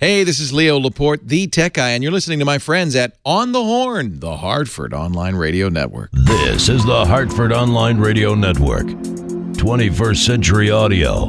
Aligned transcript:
Hey, 0.00 0.22
this 0.22 0.38
is 0.38 0.52
Leo 0.52 0.78
Laporte, 0.78 1.26
the 1.26 1.48
tech 1.48 1.72
guy, 1.72 1.88
and 1.88 2.04
you're 2.04 2.12
listening 2.12 2.38
to 2.38 2.44
my 2.44 2.58
friends 2.58 2.94
at 2.94 3.16
On 3.24 3.50
the 3.50 3.64
Horn, 3.64 4.20
the 4.20 4.36
Hartford 4.36 4.94
Online 4.94 5.34
Radio 5.34 5.68
Network. 5.68 6.10
This 6.12 6.68
is 6.68 6.84
the 6.84 7.04
Hartford 7.04 7.52
Online 7.52 7.98
Radio 7.98 8.36
Network. 8.36 8.86
21st 8.86 10.16
century 10.18 10.70
audio. 10.70 11.26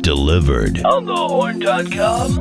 Delivered. 0.00 0.84
On 0.84 1.06
thehorn.com. 1.06 2.32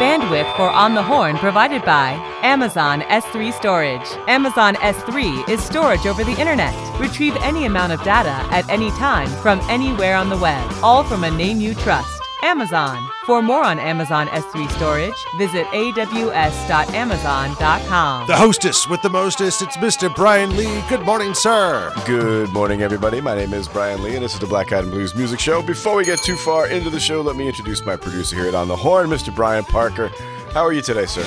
Bandwidth 0.00 0.56
for 0.56 0.68
On 0.68 0.96
the 0.96 1.02
Horn 1.04 1.36
provided 1.36 1.84
by 1.84 2.14
Amazon 2.42 3.02
S3 3.02 3.52
Storage. 3.52 4.08
Amazon 4.26 4.74
S3 4.74 5.48
is 5.48 5.62
storage 5.62 6.06
over 6.06 6.24
the 6.24 6.36
internet. 6.40 6.74
Retrieve 6.98 7.36
any 7.36 7.66
amount 7.66 7.92
of 7.92 8.02
data 8.02 8.44
at 8.52 8.68
any 8.68 8.90
time 8.90 9.28
from 9.42 9.60
anywhere 9.70 10.16
on 10.16 10.28
the 10.28 10.38
web, 10.38 10.68
all 10.82 11.04
from 11.04 11.22
a 11.22 11.30
name 11.30 11.60
you 11.60 11.72
trust. 11.76 12.19
Amazon. 12.42 13.08
For 13.26 13.42
more 13.42 13.64
on 13.64 13.78
Amazon 13.78 14.26
S3 14.28 14.70
storage, 14.72 15.14
visit 15.38 15.66
aws.amazon.com. 15.66 18.26
The 18.26 18.36
hostess 18.36 18.88
with 18.88 19.02
the 19.02 19.10
mostest, 19.10 19.62
it's 19.62 19.76
Mr. 19.76 20.14
Brian 20.14 20.56
Lee. 20.56 20.82
Good 20.88 21.02
morning, 21.02 21.34
sir. 21.34 21.92
Good 22.06 22.52
morning, 22.52 22.82
everybody. 22.82 23.20
My 23.20 23.36
name 23.36 23.52
is 23.52 23.68
Brian 23.68 24.02
Lee, 24.02 24.14
and 24.14 24.24
this 24.24 24.34
is 24.34 24.40
the 24.40 24.46
Black 24.46 24.72
Eyed 24.72 24.84
and 24.84 24.92
Blues 24.92 25.14
Music 25.14 25.38
Show. 25.40 25.62
Before 25.62 25.96
we 25.96 26.04
get 26.04 26.20
too 26.20 26.36
far 26.36 26.68
into 26.68 26.90
the 26.90 27.00
show, 27.00 27.20
let 27.20 27.36
me 27.36 27.46
introduce 27.46 27.84
my 27.84 27.96
producer 27.96 28.36
here 28.36 28.46
at 28.46 28.54
On 28.54 28.68
the 28.68 28.76
Horn, 28.76 29.08
Mr. 29.08 29.34
Brian 29.34 29.64
Parker. 29.64 30.08
How 30.52 30.64
are 30.64 30.72
you 30.72 30.82
today, 30.82 31.06
sir? 31.06 31.24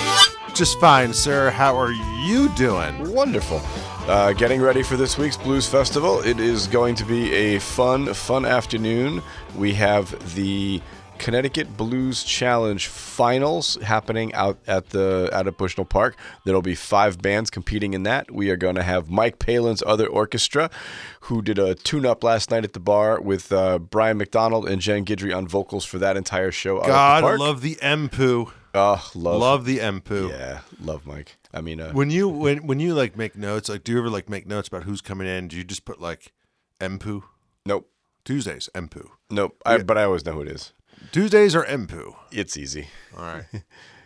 Just 0.54 0.80
fine, 0.80 1.14
sir. 1.14 1.50
How 1.50 1.76
are 1.76 1.92
you 1.92 2.50
doing? 2.50 3.12
Wonderful. 3.12 3.62
Uh, 4.08 4.34
getting 4.34 4.62
ready 4.62 4.84
for 4.84 4.98
this 4.98 5.18
week's 5.18 5.38
Blues 5.38 5.68
Festival. 5.68 6.20
It 6.20 6.40
is 6.40 6.68
going 6.68 6.94
to 6.96 7.06
be 7.06 7.34
a 7.34 7.60
fun, 7.60 8.14
fun 8.14 8.46
afternoon. 8.46 9.24
We 9.56 9.74
have 9.76 10.36
the 10.36 10.82
Connecticut 11.24 11.78
Blues 11.78 12.22
Challenge 12.26 12.86
finals 12.86 13.76
happening 13.82 14.34
out 14.34 14.60
at 14.68 14.90
the 14.90 15.30
out 15.32 15.48
at 15.48 15.58
Bushnell 15.58 15.86
Park. 15.86 16.18
There'll 16.44 16.62
be 16.62 16.76
five 16.76 17.22
bands 17.22 17.50
competing 17.50 17.94
in 17.94 18.04
that. 18.04 18.30
We 18.30 18.50
are 18.50 18.58
going 18.58 18.76
to 18.76 18.84
have 18.84 19.10
Mike 19.10 19.40
Palin's 19.40 19.82
Other 19.88 20.06
Orchestra, 20.06 20.70
who 21.22 21.42
did 21.42 21.58
a 21.58 21.76
tune-up 21.76 22.26
last 22.26 22.52
night 22.52 22.66
at 22.66 22.74
the 22.74 22.82
bar 22.82 23.22
with 23.22 23.54
uh, 23.54 23.80
Brian 23.80 24.18
McDonald 24.18 24.68
and 24.68 24.82
Jen 24.82 25.06
Guidry 25.06 25.34
on 25.34 25.48
vocals 25.48 25.86
for 25.86 25.98
that 26.00 26.18
entire 26.18 26.52
show. 26.52 26.82
the 26.82 26.88
God, 26.88 27.22
park. 27.24 27.40
love 27.40 27.62
the 27.62 27.78
M-poo. 27.82 28.52
Oh, 28.76 29.10
love, 29.16 29.40
Love 29.40 29.66
the 29.66 29.80
M-poo. 29.80 30.28
Yeah, 30.30 30.60
love 30.82 31.06
Mike. 31.06 31.38
I 31.54 31.62
mean, 31.62 31.80
uh, 31.80 31.94
When 31.94 32.10
you 32.10 32.28
when 32.28 32.68
when 32.68 32.82
you 32.82 32.96
like 32.96 33.16
make 33.16 33.38
notes, 33.38 33.70
like 33.70 33.86
do 33.86 33.94
you 33.94 34.00
ever 34.00 34.10
like 34.10 34.28
make 34.30 34.46
notes 34.46 34.68
about 34.68 34.84
who's 34.84 35.00
coming 35.00 35.28
in? 35.28 35.48
Do 35.48 35.56
you 35.56 35.64
just 35.64 35.86
put 35.86 36.02
like 36.02 36.34
M-poo? 36.82 37.24
nope, 37.66 37.90
Tuesdays, 38.26 38.68
M-poo. 38.76 39.12
nope. 39.30 39.56
I, 39.66 39.78
but 39.78 39.98
I 39.98 40.04
always 40.04 40.26
know 40.26 40.34
who 40.34 40.42
it 40.42 40.50
is. 40.50 40.74
Tuesdays 41.14 41.56
are 41.56 41.64
M-poo. 41.66 42.16
It's 42.32 42.58
easy. 42.58 42.88
All 43.18 43.24
right. 43.24 43.46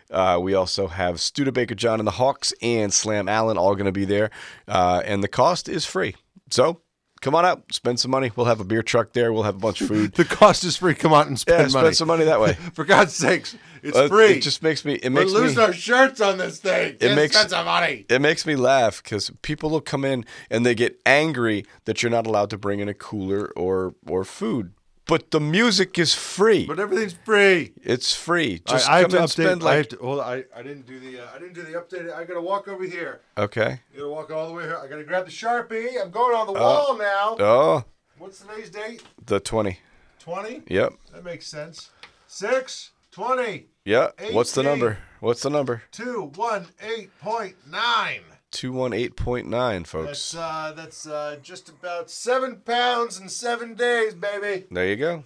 Uh, 0.10 0.40
we 0.42 0.54
also 0.54 0.88
have 0.88 1.20
Studebaker 1.20 1.76
John 1.76 2.00
and 2.00 2.08
the 2.08 2.12
Hawks 2.14 2.54
and 2.62 2.94
Slam 2.94 3.28
Allen 3.28 3.58
all 3.58 3.76
going 3.76 3.88
to 3.88 3.92
be 3.92 4.06
there. 4.06 4.30
Uh, 4.66 5.02
and 5.04 5.22
the 5.22 5.28
cost 5.28 5.68
is 5.68 5.86
free. 5.86 6.16
So 6.50 6.80
come 7.20 7.36
on 7.36 7.46
out, 7.46 7.74
spend 7.74 8.00
some 8.00 8.12
money. 8.12 8.32
We'll 8.34 8.46
have 8.46 8.62
a 8.62 8.64
beer 8.64 8.82
truck 8.82 9.12
there. 9.12 9.34
We'll 9.34 9.44
have 9.44 9.56
a 9.56 9.60
bunch 9.60 9.82
of 9.82 9.90
food. 9.90 10.14
the 10.16 10.24
cost 10.24 10.64
is 10.64 10.78
free. 10.78 10.96
Come 10.96 11.12
on 11.12 11.28
and 11.28 11.38
spend 11.38 11.58
yeah, 11.58 11.74
money. 11.74 11.88
spend 11.88 11.98
some 11.98 12.08
money 12.08 12.24
that 12.24 12.40
way. 12.40 12.54
For 12.74 12.86
God's 12.86 13.16
sakes, 13.16 13.58
it's 13.84 13.98
Uh, 13.98 14.08
free. 14.08 14.36
It 14.38 14.44
just 14.44 14.64
makes 14.64 14.86
me. 14.86 14.94
It 14.94 15.10
makes 15.10 15.34
losing 15.34 15.58
me. 15.58 15.64
our 15.66 15.74
shirts 15.74 16.22
on 16.22 16.38
this 16.38 16.60
thing. 16.62 16.96
It 17.02 17.14
makes- 17.14 17.36
spend 17.36 17.50
some 17.50 17.66
money. 17.66 18.06
It 18.08 18.22
makes 18.22 18.46
me 18.46 18.56
laugh 18.56 19.04
because 19.04 19.30
people 19.42 19.70
will 19.70 19.82
come 19.82 20.06
in 20.06 20.24
and 20.50 20.66
they 20.66 20.74
get 20.74 21.02
angry 21.06 21.66
that 21.84 22.02
you're 22.02 22.10
not 22.12 22.26
allowed 22.26 22.50
to 22.52 22.58
bring 22.58 22.80
in 22.80 22.88
a 22.88 22.94
cooler 22.94 23.48
or 23.58 23.94
or 24.08 24.24
food. 24.24 24.72
But 25.08 25.32
the 25.32 25.40
music 25.40 25.98
is 25.98 26.14
free. 26.14 26.66
But 26.66 26.80
everything's 26.80 27.14
free. 27.14 27.72
It's 27.82 28.14
free. 28.14 28.62
Just 28.68 28.90
I, 28.90 28.96
I 28.96 28.98
have 29.00 29.06
come 29.06 29.12
to 29.12 29.18
and 29.20 29.28
update. 29.28 29.32
spend 29.32 29.62
I 29.62 29.66
like. 29.66 29.78
have 29.78 29.88
to, 29.90 29.98
hold 29.98 30.20
on, 30.20 30.26
I, 30.28 30.44
I 30.56 30.62
didn't 30.64 30.86
do 30.86 31.00
the 31.00 31.20
uh, 31.24 31.28
I 31.34 31.40
didn't 31.40 31.54
do 31.54 31.64
the 31.64 31.72
update. 31.74 32.14
I 32.14 32.24
gotta 32.26 32.42
walk 32.42 32.68
over 32.68 32.84
here. 32.84 33.22
Okay. 33.38 33.80
I 33.94 33.98
gotta 33.98 34.10
walk 34.10 34.32
all 34.32 34.48
the 34.48 34.54
way 34.54 34.64
here. 34.64 34.78
I 34.78 34.88
gotta 34.88 35.04
grab 35.06 35.26
the 35.26 35.32
sharpie. 35.32 36.02
I'm 36.02 36.12
going 36.12 36.36
on 36.36 36.46
the 36.48 36.54
wall 36.54 36.98
now. 36.98 37.38
Oh, 37.40 37.84
What's 38.18 38.40
today's 38.40 38.70
date? 38.70 39.04
the 39.26 39.40
twenty. 39.40 39.80
Twenty. 40.20 40.64
Yep. 40.68 40.94
That 41.14 41.24
makes 41.24 41.48
sense. 41.48 41.90
Six 42.28 42.92
twenty 43.12 43.68
Yeah. 43.86 44.10
What's 44.32 44.52
the 44.54 44.64
number? 44.64 44.98
What's 45.22 45.42
the 45.42 45.50
number? 45.50 45.84
two 45.92 46.32
one 46.36 46.68
eight 46.82 47.18
point 47.20 47.56
nine. 47.66 48.22
Two 48.58 48.72
one 48.72 48.92
eight 48.92 49.16
point 49.16 49.48
nine, 49.48 49.84
folks. 49.84 50.08
That's 50.08 50.32
folks. 50.32 50.44
uh 50.44 50.74
that's 50.76 51.06
uh 51.06 51.38
just 51.44 51.70
about 51.70 52.10
seven 52.10 52.56
pounds 52.66 53.20
in 53.20 53.30
seven 53.30 53.76
days, 53.76 54.16
baby. 54.16 54.66
There 54.72 54.88
you 54.88 54.96
go. 54.96 55.26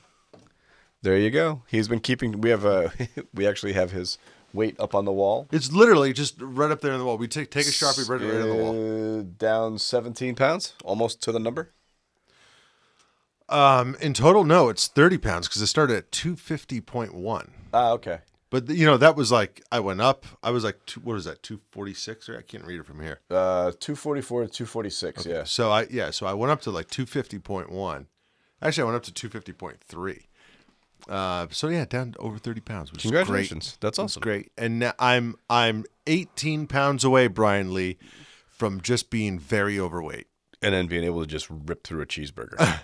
There 1.02 1.18
you 1.18 1.32
go. 1.32 1.62
He's 1.70 1.88
been 1.88 2.02
keeping. 2.02 2.42
We 2.42 2.50
have 2.50 2.66
a. 2.66 2.92
we 3.34 3.48
actually 3.48 3.72
have 3.72 3.92
his 3.92 4.18
weight 4.52 4.78
up 4.82 4.94
on 4.94 5.06
the 5.06 5.14
wall. 5.14 5.48
It's 5.50 5.72
literally 5.72 6.12
just 6.12 6.42
right 6.42 6.72
up 6.72 6.82
there 6.82 6.92
on 6.92 7.00
the 7.00 7.06
wall. 7.06 7.18
We 7.18 7.30
take 7.30 7.52
take 7.52 7.68
a 7.68 7.70
sharpie 7.70 8.10
right, 8.10 8.20
right 8.20 8.42
on 8.42 8.50
the 8.50 8.54
wall. 8.54 9.20
Uh, 9.20 9.24
down 9.38 9.78
seventeen 9.78 10.36
pounds, 10.36 10.74
almost 10.84 11.24
to 11.24 11.32
the 11.32 11.40
number. 11.40 11.72
Um, 13.48 13.96
in 14.02 14.14
total, 14.14 14.44
no, 14.44 14.68
it's 14.68 14.90
thirty 14.90 15.18
pounds 15.18 15.48
because 15.48 15.62
it 15.62 15.68
started 15.68 15.96
at 15.96 16.12
two 16.12 16.36
fifty 16.36 16.82
point 16.82 17.14
one. 17.14 17.54
Ah, 17.74 17.92
okay. 17.92 18.20
But 18.52 18.70
you 18.70 18.86
know 18.86 18.98
that 18.98 19.16
was 19.16 19.32
like 19.32 19.64
I 19.72 19.80
went 19.80 20.02
up. 20.02 20.26
I 20.44 20.52
was 20.52 20.64
like 20.64 20.86
two, 20.86 21.00
what 21.00 21.16
is 21.16 21.24
that? 21.26 21.42
Two 21.42 21.62
forty 21.72 21.94
six 21.94 22.30
or 22.30 22.38
I 22.38 22.42
can't 22.42 22.66
read 22.66 22.80
it 22.82 22.86
from 22.86 23.02
here. 23.02 23.22
Uh, 23.32 23.72
two 23.80 23.96
forty 23.96 24.22
four 24.22 24.44
to 24.44 24.48
two 24.50 24.66
forty 24.66 24.90
six. 24.92 25.26
Yeah. 25.26 25.46
So 25.46 25.72
I 25.72 25.88
yeah. 25.90 26.12
So 26.12 26.28
I 26.28 26.34
went 26.34 26.52
up 26.52 26.62
to 26.62 26.72
like 26.72 26.90
two 26.90 27.06
fifty 27.06 27.40
point 27.40 27.72
one. 27.72 28.08
Actually, 28.62 28.84
I 28.84 28.86
went 28.86 28.98
up 28.98 29.04
to 29.04 29.14
two 29.14 29.30
fifty 29.30 29.54
point 29.54 29.80
three. 29.82 30.28
Uh, 31.10 31.48
so 31.50 31.70
yeah, 31.70 31.86
down 31.86 32.14
over 32.20 32.38
thirty 32.38 32.62
pounds, 32.62 32.92
which 32.92 33.04
Congratulations. 33.04 33.66
is 33.66 33.72
great. 33.72 33.82
That's 33.82 33.98
awesome. 34.00 34.22
great. 34.22 34.52
And 34.58 34.80
now 34.80 34.94
I'm 35.00 35.38
I'm 35.50 35.86
eighteen 36.06 36.68
pounds 36.68 37.06
away, 37.06 37.28
Brian 37.28 37.74
Lee, 37.74 37.98
from 38.50 38.82
just 38.82 39.10
being 39.10 39.40
very 39.40 39.80
overweight. 39.80 40.28
And 40.64 40.76
then 40.76 40.86
being 40.86 41.04
able 41.04 41.22
to 41.22 41.26
just 41.26 41.48
rip 41.50 41.84
through 41.84 42.02
a 42.02 42.06
cheeseburger. 42.06 42.80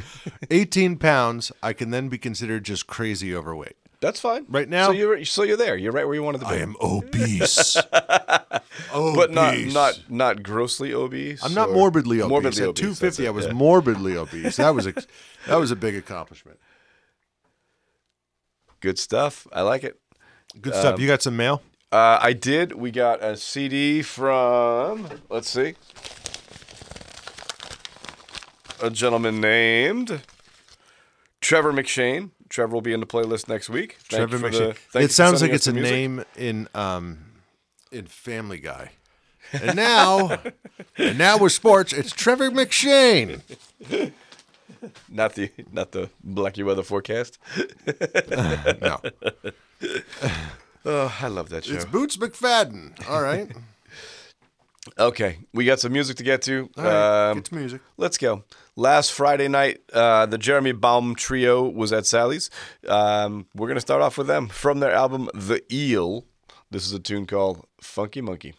Eighteen 0.50 0.96
pounds, 0.96 1.52
I 1.62 1.74
can 1.74 1.90
then 1.90 2.08
be 2.08 2.16
considered 2.16 2.64
just 2.64 2.86
crazy 2.86 3.34
overweight. 3.34 3.76
That's 4.00 4.20
fine. 4.20 4.46
Right 4.48 4.68
now- 4.68 4.86
so 4.86 4.92
you're 4.92 5.24
so 5.24 5.42
you're 5.42 5.56
there. 5.56 5.76
You're 5.76 5.92
right 5.92 6.06
where 6.06 6.14
you 6.14 6.22
wanted 6.22 6.40
to 6.42 6.46
be. 6.46 6.54
I 6.54 6.58
am 6.58 6.76
obese. 6.80 7.76
obese. 7.76 7.82
but 8.92 9.32
not 9.32 9.58
not 9.58 10.00
not 10.08 10.42
grossly 10.42 10.92
obese. 10.94 11.42
I'm 11.44 11.54
not 11.54 11.70
morbidly 11.72 12.20
obese. 12.20 12.30
Morbidly 12.30 12.62
At 12.62 12.68
obese. 12.68 12.80
250, 12.80 13.26
I 13.26 13.30
was 13.30 13.46
yeah. 13.46 13.52
morbidly 13.52 14.16
obese. 14.16 14.56
That 14.56 14.74
was 14.74 14.86
a, 14.86 14.92
that 15.46 15.56
was 15.56 15.70
a 15.70 15.76
big 15.76 15.96
accomplishment. 15.96 16.58
Good 18.80 18.98
stuff. 18.98 19.48
I 19.52 19.62
like 19.62 19.82
it. 19.82 19.98
Good 20.60 20.74
stuff. 20.74 21.00
You 21.00 21.08
got 21.08 21.22
some 21.22 21.36
mail? 21.36 21.62
Uh, 21.90 22.18
I 22.20 22.32
did. 22.34 22.72
We 22.74 22.90
got 22.90 23.22
a 23.22 23.36
CD 23.36 24.02
from. 24.02 25.08
Let's 25.28 25.48
see. 25.48 25.74
A 28.80 28.90
gentleman 28.90 29.40
named 29.40 30.22
Trevor 31.40 31.72
McShane. 31.72 32.30
Trevor 32.48 32.74
will 32.74 32.80
be 32.80 32.92
in 32.92 33.00
the 33.00 33.06
playlist 33.06 33.48
next 33.48 33.68
week. 33.68 33.96
Thank 34.00 34.30
Trevor 34.30 34.48
McShane. 34.50 34.76
It 34.94 35.10
sounds 35.10 35.42
like 35.42 35.50
it's 35.52 35.66
a 35.66 35.72
music. 35.72 35.92
name 35.92 36.24
in 36.36 36.68
um 36.74 37.18
in 37.92 38.06
Family 38.06 38.58
Guy. 38.58 38.92
And 39.52 39.76
now, 39.76 40.40
and 40.98 41.16
now 41.16 41.38
with 41.38 41.52
sports, 41.52 41.92
it's 41.94 42.12
Trevor 42.12 42.50
McShane. 42.50 43.40
Not 45.08 45.34
the 45.34 45.50
not 45.72 45.92
the 45.92 46.10
Blacky 46.26 46.64
weather 46.64 46.82
forecast. 46.82 47.38
No, 48.80 49.00
Oh, 50.84 51.18
I 51.20 51.26
love 51.28 51.48
that 51.50 51.64
show. 51.64 51.74
it's 51.74 51.84
Boots 51.84 52.16
McFadden. 52.16 53.08
All 53.08 53.22
right, 53.22 53.50
Okay, 54.98 55.38
we 55.52 55.64
got 55.64 55.80
some 55.80 55.92
music 55.92 56.16
to 56.18 56.22
get 56.22 56.42
to. 56.42 56.70
Right. 56.76 57.30
Um, 57.30 57.38
Get 57.38 57.44
to 57.46 57.54
music. 57.54 57.80
Let's 57.96 58.18
go. 58.18 58.44
Last 58.76 59.12
Friday 59.12 59.48
night, 59.48 59.80
uh, 59.92 60.26
the 60.26 60.38
Jeremy 60.38 60.72
Baum 60.72 61.14
Trio 61.14 61.68
was 61.68 61.92
at 61.92 62.06
Sally's. 62.06 62.50
Um, 62.86 63.46
we're 63.54 63.66
going 63.66 63.76
to 63.76 63.80
start 63.80 64.02
off 64.02 64.16
with 64.18 64.26
them 64.28 64.48
from 64.48 64.80
their 64.80 64.92
album 64.92 65.28
The 65.34 65.62
Eel. 65.72 66.24
This 66.70 66.86
is 66.86 66.92
a 66.92 67.00
tune 67.00 67.26
called 67.26 67.66
Funky 67.80 68.20
Monkey. 68.20 68.54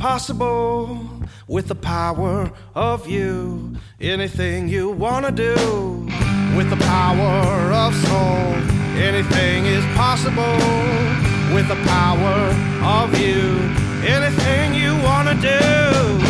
possible 0.00 0.98
with 1.46 1.68
the 1.68 1.74
power 1.74 2.50
of 2.74 3.06
you. 3.06 3.76
Anything 4.00 4.66
you 4.66 4.88
want 4.88 5.26
to 5.26 5.30
do 5.30 5.54
with 6.56 6.70
the 6.70 6.76
power 6.76 7.70
of 7.70 7.94
soul. 7.94 8.54
Anything 8.96 9.66
is 9.66 9.84
possible 9.94 10.56
with 11.54 11.68
the 11.68 11.80
power 11.84 12.38
of 12.82 13.20
you. 13.20 13.58
Anything 14.02 14.74
you 14.74 14.94
want 15.04 15.28
to 15.28 15.34
do. 15.34 16.29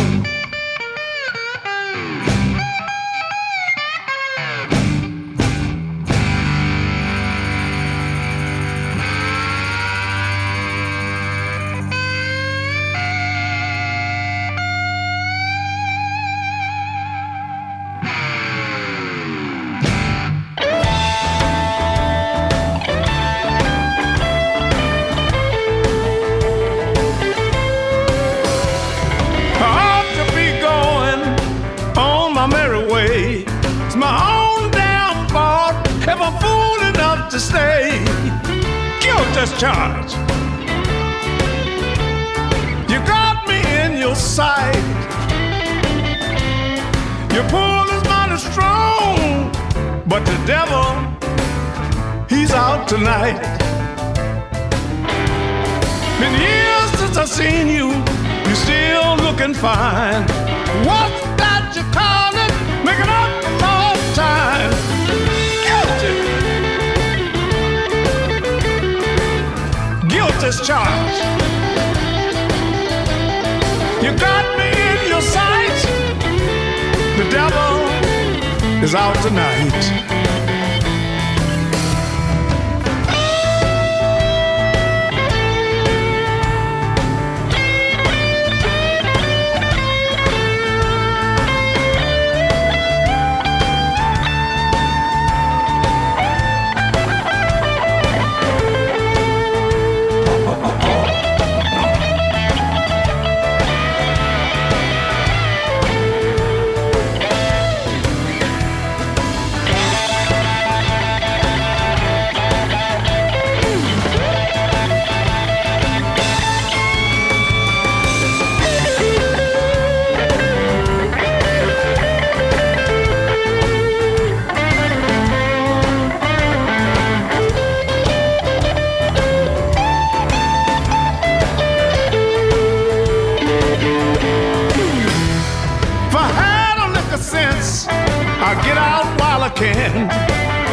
can. 139.55 140.09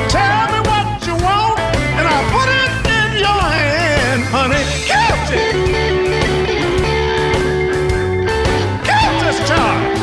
Tell 0.09 0.47
me 0.53 0.61
what 0.71 1.07
you 1.07 1.15
want, 1.15 1.59
and 1.99 2.07
I'll 2.07 2.29
put 2.37 2.49
it 2.63 2.73
in 2.99 3.11
your 3.25 3.41
hand, 3.59 4.23
honey. 4.35 4.65
Count 4.91 5.31
it. 5.41 5.55
Count 8.85 9.17
this 9.25 9.39
charge. 9.49 9.99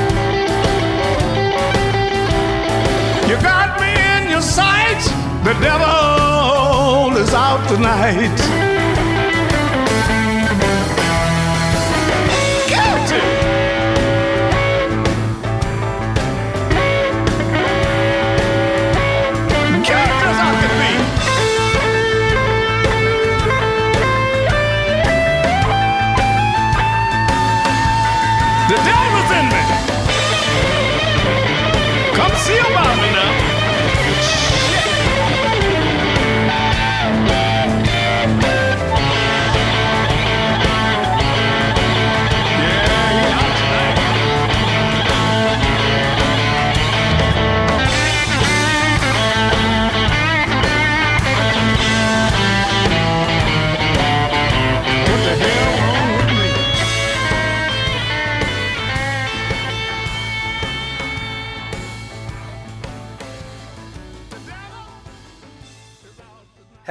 You 3.29 3.35
got 3.41 3.79
me 3.81 3.91
in 4.15 4.29
your 4.29 4.41
sight. 4.41 5.01
The 5.43 5.53
devil 5.61 7.17
is 7.17 7.33
out 7.33 7.67
tonight. 7.67 8.54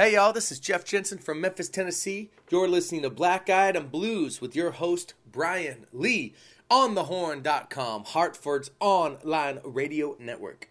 Hey 0.05 0.13
y'all, 0.13 0.33
this 0.33 0.51
is 0.51 0.59
Jeff 0.59 0.85
Jensen 0.85 1.17
from 1.17 1.41
Memphis, 1.41 1.67
Tennessee. 1.67 2.29
You're 2.51 2.67
listening 2.67 3.01
to 3.01 3.09
Black 3.09 3.49
Eyed 3.49 3.75
and 3.75 3.91
Blues 3.91 4.39
with 4.39 4.55
your 4.55 4.69
host, 4.69 5.15
Brian 5.31 5.87
Lee, 5.91 6.35
on 6.69 6.93
thehorn.com, 6.93 8.03
Hartford's 8.03 8.69
online 8.79 9.57
radio 9.63 10.15
network. 10.19 10.69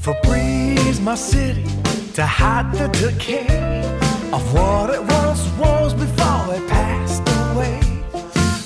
Febreze 0.00 1.02
my 1.02 1.14
city 1.14 1.66
to 2.14 2.24
hide 2.24 2.72
the 2.72 2.88
decay 2.88 3.84
of 4.32 4.54
what 4.54 4.88
it 4.94 5.02
once 5.02 5.46
was 5.58 5.92
before 5.92 6.54
it 6.54 6.66
passed 6.70 7.20
away. 7.52 7.82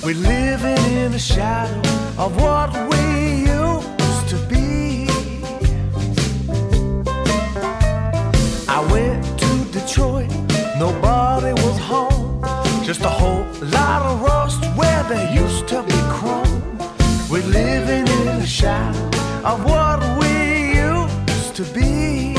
We're 0.05 0.14
living 0.14 0.79
in 0.93 1.11
the 1.11 1.19
shadow 1.19 1.81
of 2.23 2.41
what 2.41 2.71
we 2.88 3.12
nobody 10.87 11.53
was 11.65 11.79
home. 11.79 12.43
Just 12.89 13.03
a 13.03 13.12
whole 13.21 13.47
lot 13.79 14.01
of 14.11 14.15
rust 14.21 14.61
where 14.79 15.03
there 15.11 15.29
used 15.43 15.65
to 15.73 15.79
be 15.91 15.99
chrome. 16.17 16.61
We're 17.31 17.51
living 17.65 18.05
in 18.19 18.27
the 18.43 18.51
shadow 18.61 19.07
of 19.51 19.57
what 19.71 20.01
we 20.21 20.33
used 20.89 21.53
to 21.59 21.65
be. 21.79 22.35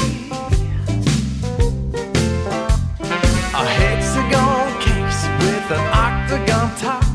A 3.61 3.65
hexagon 3.79 4.65
case 4.85 5.21
with 5.43 5.67
an 5.77 5.85
octagon 6.05 6.67
top. 6.83 7.05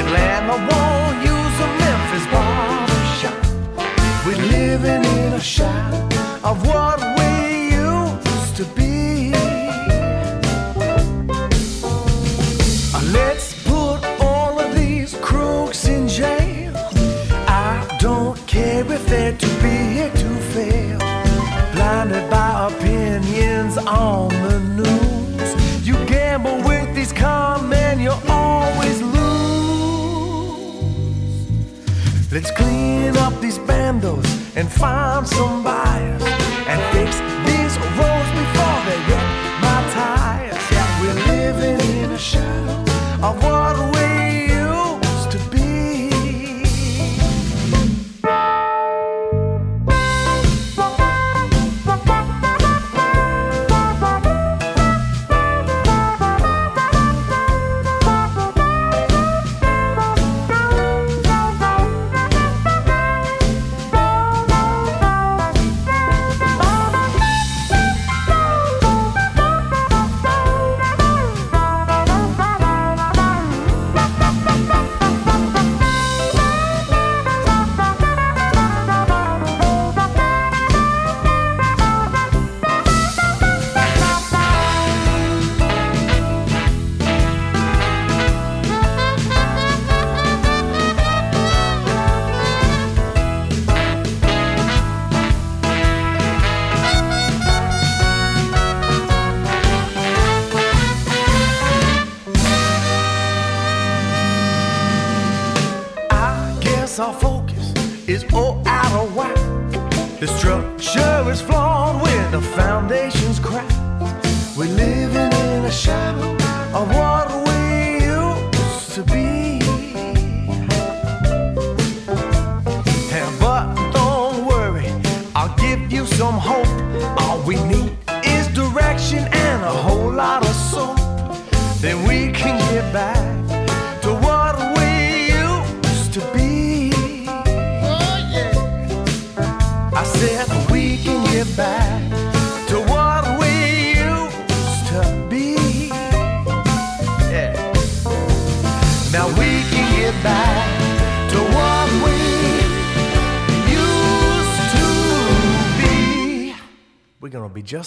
Atlanta 0.00 0.56
won't 0.70 1.16
use 1.32 1.56
a 1.66 1.70
Memphis 1.82 2.26
barber 2.32 3.02
shop. 3.20 3.40
We're 4.26 4.44
living 4.58 5.02
in 5.16 5.30
a 5.42 5.44
shadow 5.54 6.02
of 6.48 6.56
what 6.66 6.99
they're 19.30 19.38
too 19.38 19.54
big 19.62 20.12
to 20.12 20.28
fail. 20.54 20.98
Blinded 21.72 22.28
by 22.30 22.68
opinions 22.72 23.76
on 23.78 24.28
the 24.28 24.58
news. 24.60 25.86
You 25.86 25.94
gamble 26.06 26.56
with 26.62 26.94
these 26.94 27.12
con 27.12 27.68
men, 27.68 28.00
you 28.00 28.12
always 28.28 29.00
lose. 29.02 29.20
Let's 32.32 32.50
clean 32.50 33.16
up 33.18 33.40
these 33.40 33.58
bandos 33.58 34.26
and 34.56 34.70
find 34.70 35.26
some 35.26 35.62
buyers 35.62 36.22
and 36.70 36.80
fix 36.94 37.18
these 37.46 37.78
roads 37.98 38.30
before 38.40 38.80
they 38.88 39.00
get 39.10 39.24
my 39.60 39.78
tires. 39.94 40.70
Yeah, 40.72 41.00
we're 41.00 41.20
living 41.34 41.80
in 42.02 42.10
a 42.10 42.18
shadow 42.18 42.84
of 43.22 43.42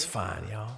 fine, 0.04 0.46
y'all. 0.50 0.68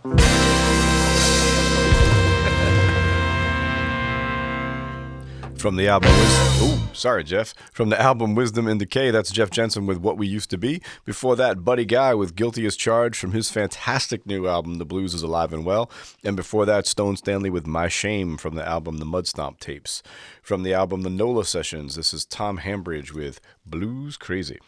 From 5.56 5.76
the 5.76 5.88
album 5.88 6.12
Wisdom. 6.12 6.68
Ooh, 6.68 6.94
sorry, 6.94 7.24
Jeff. 7.24 7.54
From 7.72 7.88
the 7.88 8.00
album 8.00 8.34
Wisdom 8.34 8.68
in 8.68 8.78
Decay, 8.78 9.10
that's 9.10 9.30
Jeff 9.30 9.50
Jensen 9.50 9.86
with 9.86 9.98
What 9.98 10.18
We 10.18 10.26
Used 10.26 10.50
to 10.50 10.58
Be. 10.58 10.82
Before 11.04 11.34
that, 11.36 11.64
Buddy 11.64 11.84
Guy 11.84 12.14
with 12.14 12.36
Guilty 12.36 12.66
as 12.66 12.76
Charged 12.76 13.16
from 13.16 13.32
his 13.32 13.50
fantastic 13.50 14.26
new 14.26 14.46
album, 14.46 14.78
The 14.78 14.84
Blues 14.84 15.14
is 15.14 15.22
Alive 15.22 15.52
and 15.52 15.64
Well. 15.64 15.90
And 16.22 16.36
before 16.36 16.66
that, 16.66 16.86
Stone 16.86 17.16
Stanley 17.16 17.50
with 17.50 17.66
My 17.66 17.88
Shame 17.88 18.36
from 18.36 18.54
the 18.54 18.68
album 18.68 18.98
The 18.98 19.06
Mudstomp 19.06 19.58
Tapes. 19.58 20.02
From 20.42 20.62
the 20.62 20.74
album 20.74 21.02
The 21.02 21.10
NOLA 21.10 21.46
Sessions, 21.46 21.96
this 21.96 22.12
is 22.12 22.24
Tom 22.26 22.58
Hambridge 22.58 23.12
with 23.12 23.40
Blues 23.64 24.16
Crazy. 24.16 24.60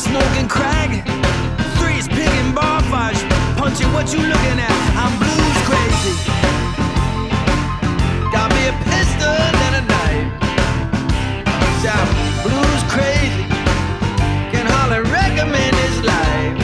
Smoking 0.00 0.48
crack, 0.48 1.04
three 1.76 1.98
is 1.98 2.08
picking 2.08 2.54
bar 2.54 2.80
fights, 2.84 3.22
punching 3.60 3.92
what 3.92 4.10
you 4.12 4.18
looking 4.18 4.58
at. 4.58 4.72
I'm 4.96 5.12
blues 5.20 5.58
crazy. 5.68 6.14
Got 8.32 8.48
me 8.56 8.62
a 8.72 8.74
pistol 8.88 9.36
and 9.66 9.74
a 9.76 9.82
knife. 9.92 10.28
Yeah, 11.84 12.00
blues 12.40 12.82
crazy. 12.88 13.44
Can 14.52 14.64
hardly 14.72 15.04
recommend 15.10 15.76
his 15.84 15.96
life. 16.00 16.56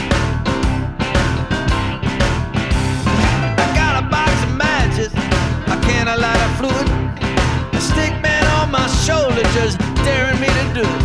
I 3.60 3.66
got 3.76 4.02
a 4.02 4.04
box 4.08 4.32
of 4.48 4.52
matches, 4.56 5.12
a 5.68 5.76
can 5.84 6.08
of 6.08 6.18
lighter 6.24 6.52
fluid, 6.56 6.88
a 7.74 7.80
stick 7.80 8.14
man 8.22 8.46
on 8.56 8.70
my 8.70 8.86
shoulder 9.04 9.42
just 9.52 9.78
daring 10.08 10.40
me 10.40 10.48
to 10.48 10.64
do 10.80 10.88
it. 10.88 11.04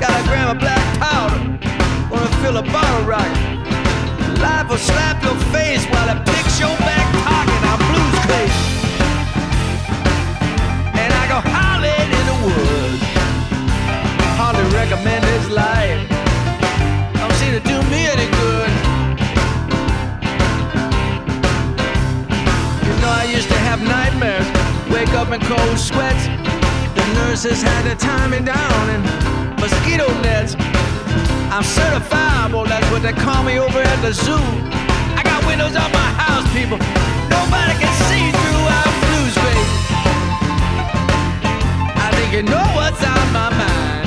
Got 0.00 0.14
a 0.20 0.22
gram 0.28 0.50
of 0.54 0.58
black 0.60 0.78
powder, 1.00 1.47
fill 2.48 2.56
a 2.56 2.62
bottle 2.62 3.04
rocket. 3.04 4.40
Life 4.40 4.70
will 4.70 4.78
slap 4.78 5.22
your 5.22 5.36
face 5.52 5.84
while 5.92 6.08
it 6.08 6.20
picks 6.24 6.58
your 6.58 6.74
back 6.88 7.06
pocket. 7.26 7.60
I'm 7.70 7.80
blues 7.90 8.18
crazy. 8.24 8.64
And 11.02 11.10
I 11.20 11.24
go 11.32 11.38
howling 11.56 12.08
in 12.18 12.24
the 12.30 12.38
woods. 12.46 13.02
Hardly 14.40 14.64
recommend 14.80 15.24
his 15.34 15.50
life. 15.50 16.00
Don't 17.20 17.36
seem 17.40 17.52
to 17.58 17.64
do 17.72 17.76
me 17.92 18.00
any 18.14 18.28
good. 18.40 18.70
You 22.86 22.94
know, 23.02 23.12
I 23.22 23.26
used 23.36 23.48
to 23.48 23.58
have 23.68 23.80
nightmares, 23.82 24.48
wake 24.90 25.12
up 25.20 25.28
in 25.36 25.40
cold 25.52 25.78
sweats. 25.78 26.24
The 26.96 27.04
nurses 27.20 27.60
had 27.60 27.82
to 27.90 27.94
tie 27.94 28.28
me 28.28 28.40
down 28.40 28.82
in 28.94 29.00
mosquito 29.60 30.08
nets. 30.22 30.56
I'm 31.50 31.64
certifiable, 31.64 32.68
that's 32.68 32.88
what 32.90 33.02
they 33.02 33.12
call 33.12 33.42
me 33.42 33.58
over 33.58 33.80
at 33.80 34.00
the 34.02 34.12
zoo. 34.12 34.44
I 35.16 35.22
got 35.24 35.44
windows 35.46 35.74
on 35.76 35.90
my 35.92 36.10
house, 36.22 36.46
people. 36.52 36.78
Nobody 37.32 37.74
can 37.80 37.92
see 38.06 38.24
through 38.38 38.64
our 38.78 38.90
blues, 39.02 39.34
baby. 39.34 39.64
I 41.96 42.08
think 42.16 42.32
you 42.34 42.42
know 42.42 42.66
what's 42.76 43.02
on 43.02 43.32
my 43.32 43.48
mind. 43.50 43.97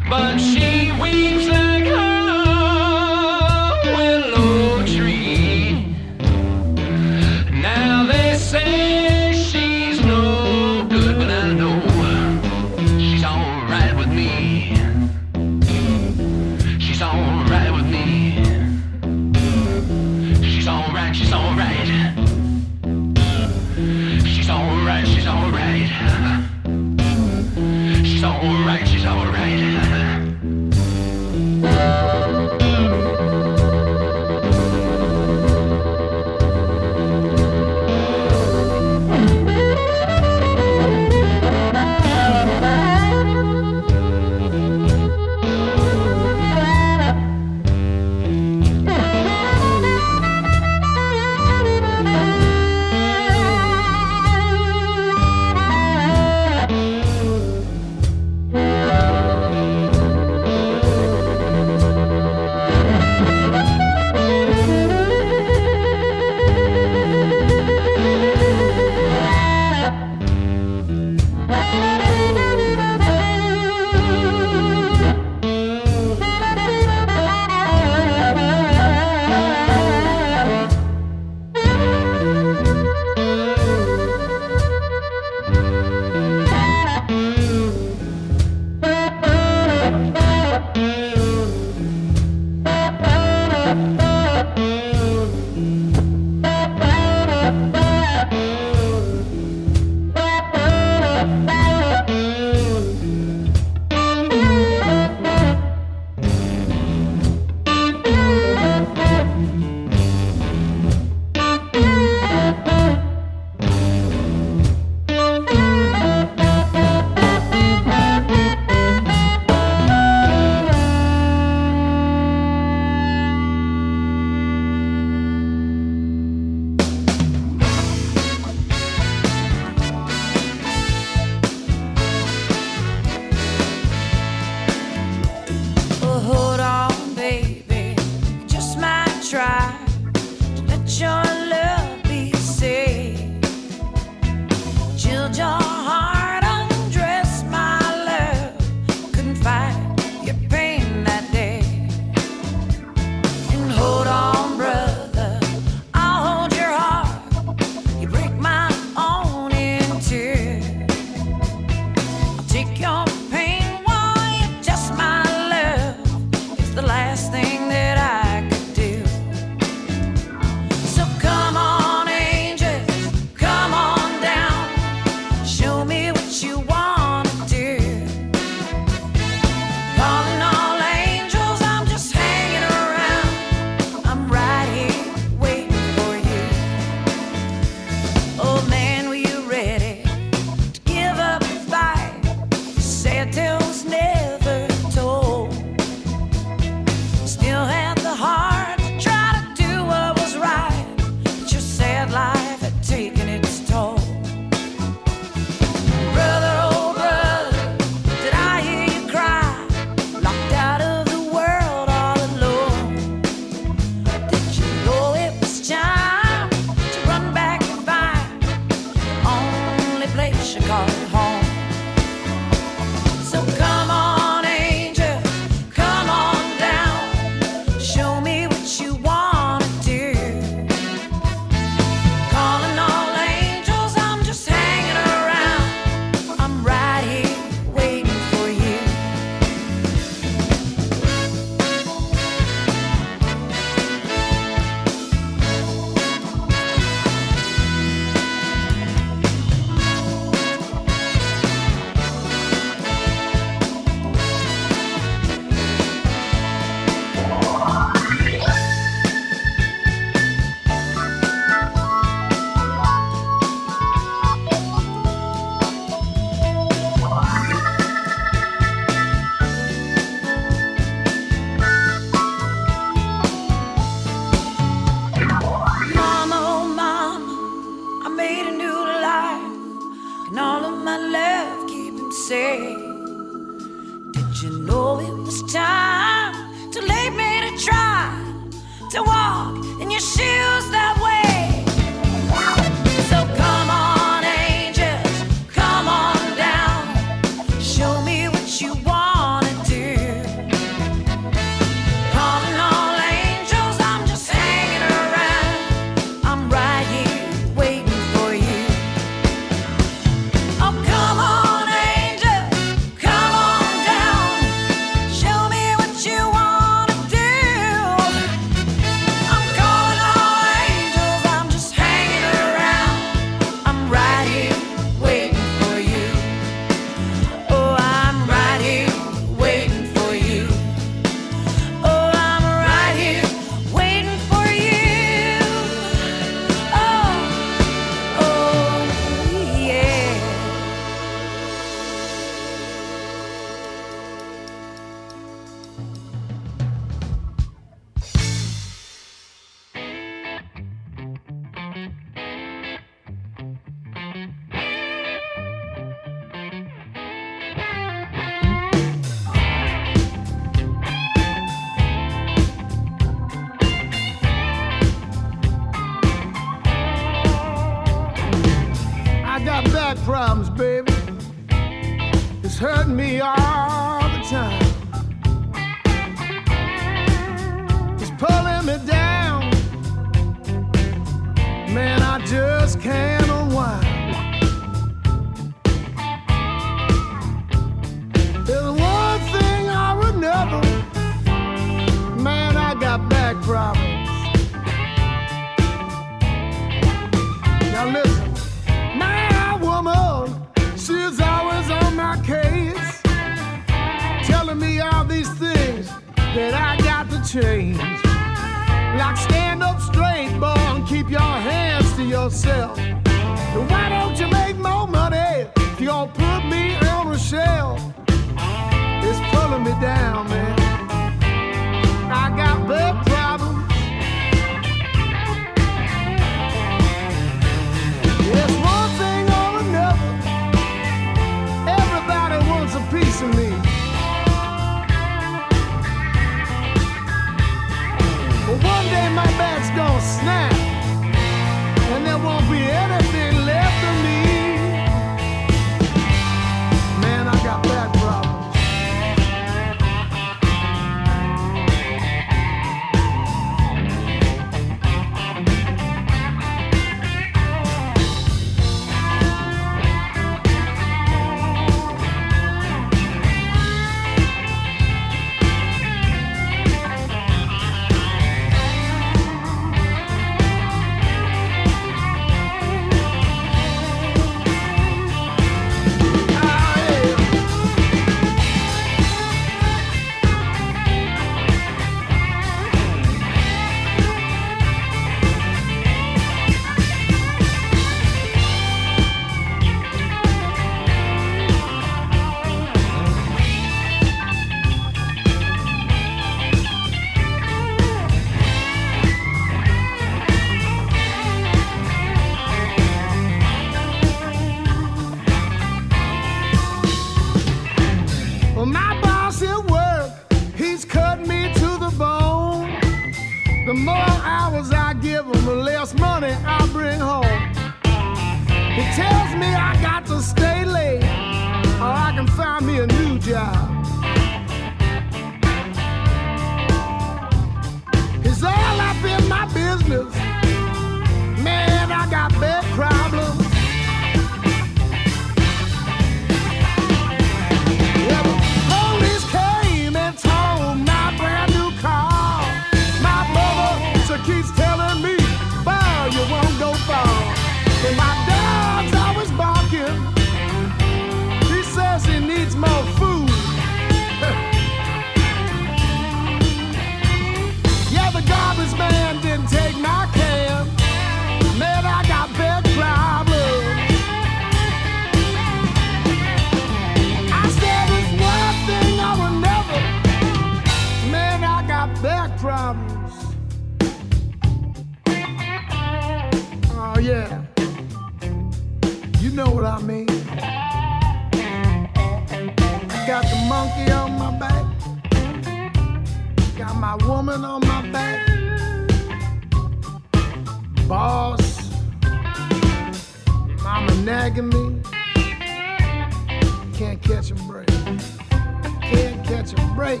break. 599.84 600.00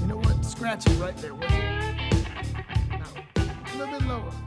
You 0.00 0.06
know 0.08 0.16
what? 0.16 0.44
Scratch 0.44 0.86
it 0.86 0.98
right 0.98 1.16
there. 1.18 1.34
Wait. 1.34 1.50
No. 2.90 3.06
A 3.36 3.76
little 3.78 3.92
bit 3.96 4.08
lower. 4.08 4.45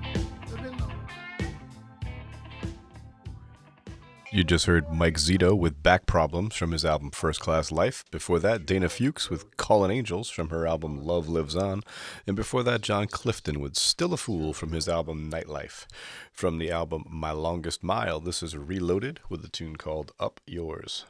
You 4.31 4.43
just 4.43 4.67
heard 4.67 4.93
Mike 4.93 5.17
Zito 5.17 5.57
with 5.57 5.81
Back 5.81 6.05
Problems 6.05 6.55
from 6.55 6.71
his 6.71 6.85
album 6.85 7.09
First 7.09 7.39
Class 7.39 7.71
Life. 7.71 8.05
Before 8.11 8.37
that, 8.37 8.63
Dana 8.63 8.87
Fuchs 8.87 9.27
with 9.31 9.57
Calling 9.57 9.89
Angels 9.89 10.29
from 10.29 10.49
her 10.49 10.67
album 10.67 11.03
Love 11.03 11.27
Lives 11.27 11.55
On. 11.55 11.81
And 12.27 12.35
before 12.35 12.61
that, 12.61 12.81
John 12.81 13.07
Clifton 13.07 13.59
with 13.59 13.75
Still 13.75 14.13
a 14.13 14.17
Fool 14.17 14.53
from 14.53 14.71
his 14.71 14.87
album 14.87 15.31
Nightlife. 15.31 15.87
From 16.31 16.59
the 16.59 16.69
album 16.69 17.05
My 17.09 17.31
Longest 17.31 17.83
Mile, 17.83 18.19
this 18.19 18.43
is 18.43 18.55
Reloaded 18.55 19.19
with 19.29 19.43
a 19.43 19.49
tune 19.49 19.77
called 19.77 20.11
Up 20.19 20.39
Yours. 20.45 21.05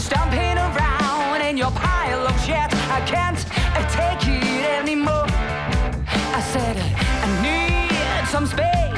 stomping 0.00 0.56
around 0.56 1.42
in 1.42 1.56
your 1.56 1.70
pile 1.72 2.26
of 2.26 2.40
shit. 2.40 2.70
I 2.90 3.00
can't 3.06 3.38
take 3.90 4.26
it 4.28 4.64
anymore. 4.80 5.26
I 6.38 6.40
said 6.52 6.76
I 6.78 7.28
need 7.42 8.28
some 8.28 8.46
space. 8.46 8.89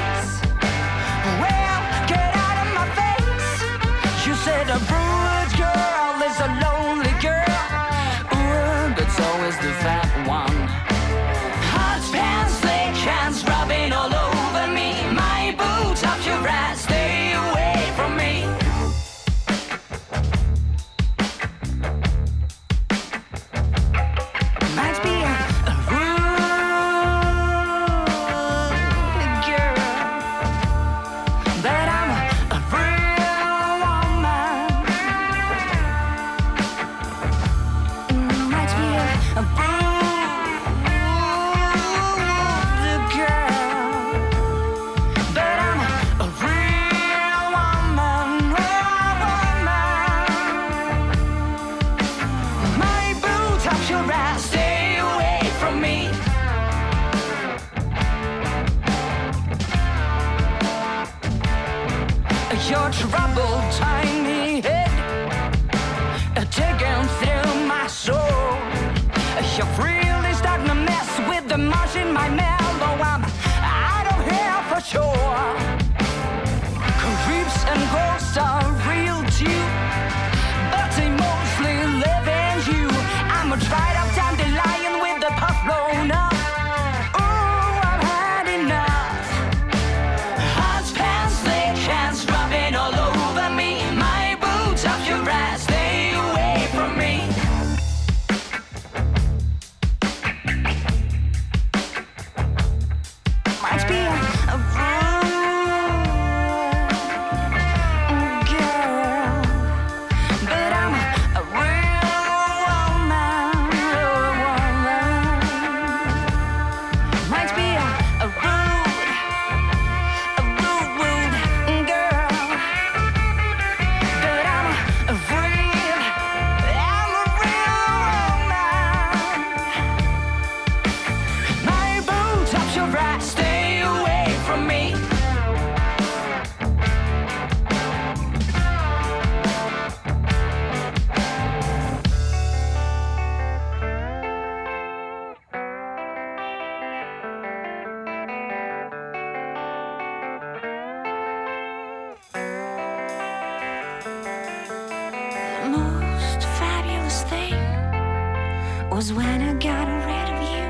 was 158.93 159.11
when 159.11 159.41
I 159.41 159.53
got 159.55 159.87
rid 160.05 160.29
of 160.35 160.39
you. 160.53 160.67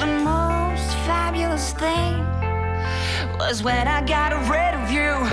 The 0.00 0.06
most 0.22 0.90
fabulous 1.06 1.72
thing 1.72 2.18
was 3.38 3.62
when 3.62 3.88
I 3.88 4.04
got 4.04 4.32
rid 4.50 4.74
of 4.74 4.90
you. 4.90 5.31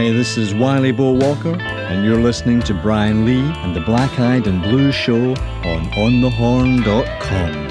Hi, 0.00 0.10
this 0.12 0.38
is 0.38 0.54
Wily 0.54 0.92
Bo 0.92 1.10
Walker, 1.10 1.60
and 1.60 2.06
you're 2.06 2.22
listening 2.22 2.60
to 2.60 2.72
Brian 2.72 3.26
Lee 3.26 3.42
and 3.42 3.76
the 3.76 3.82
Black 3.82 4.18
Eyed 4.18 4.46
and 4.46 4.62
Blue 4.62 4.92
Show 4.92 5.32
on 5.32 5.84
OnTheHorn.com. 5.90 7.69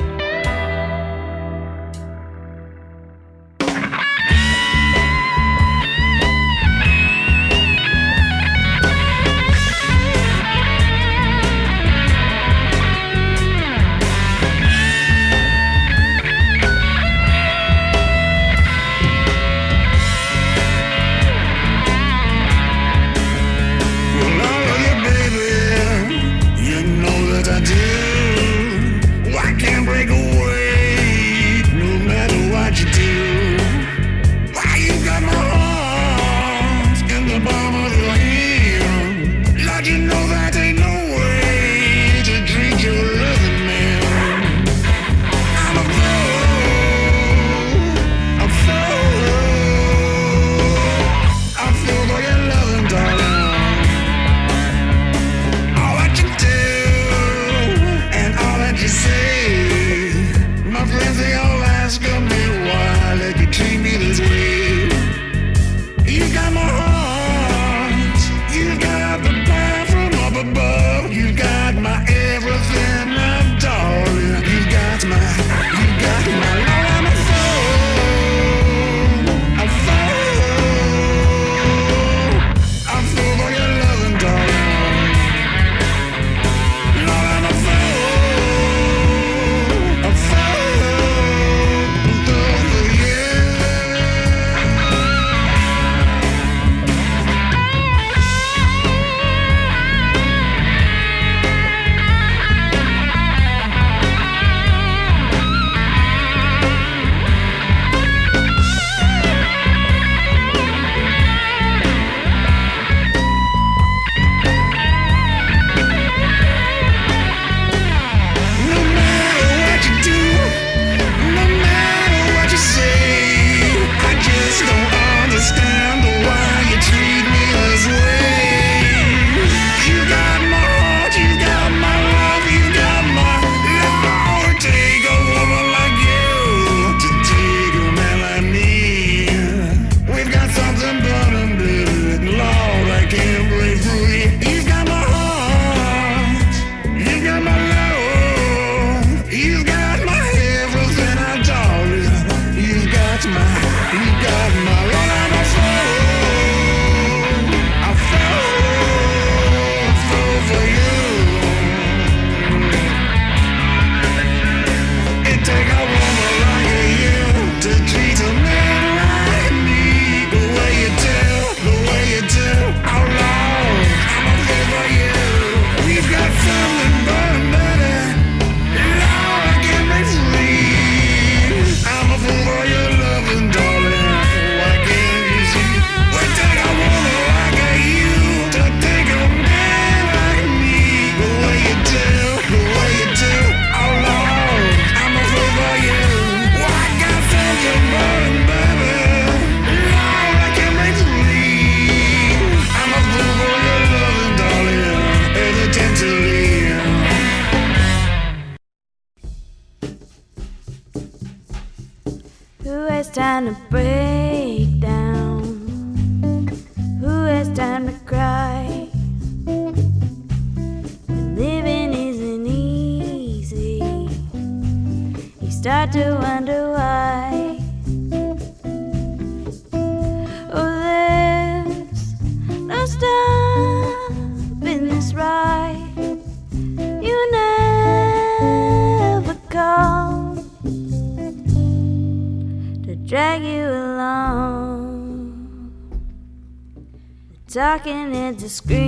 discreet. 248.33 248.78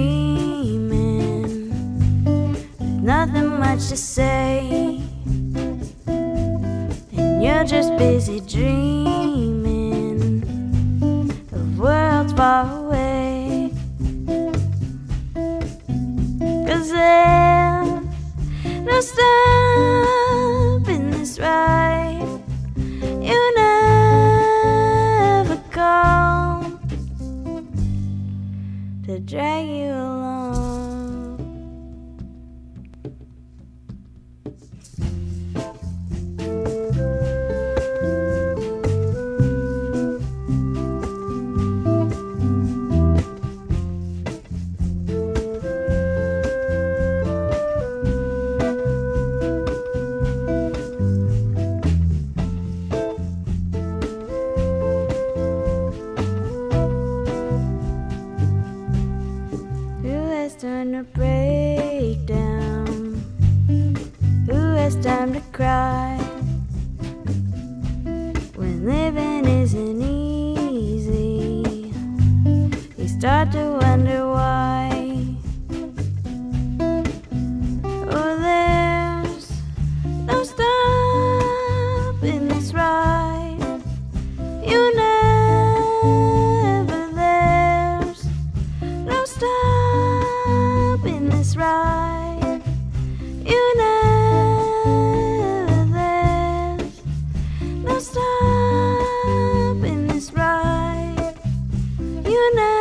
You 102.42 102.56
never 102.56 102.81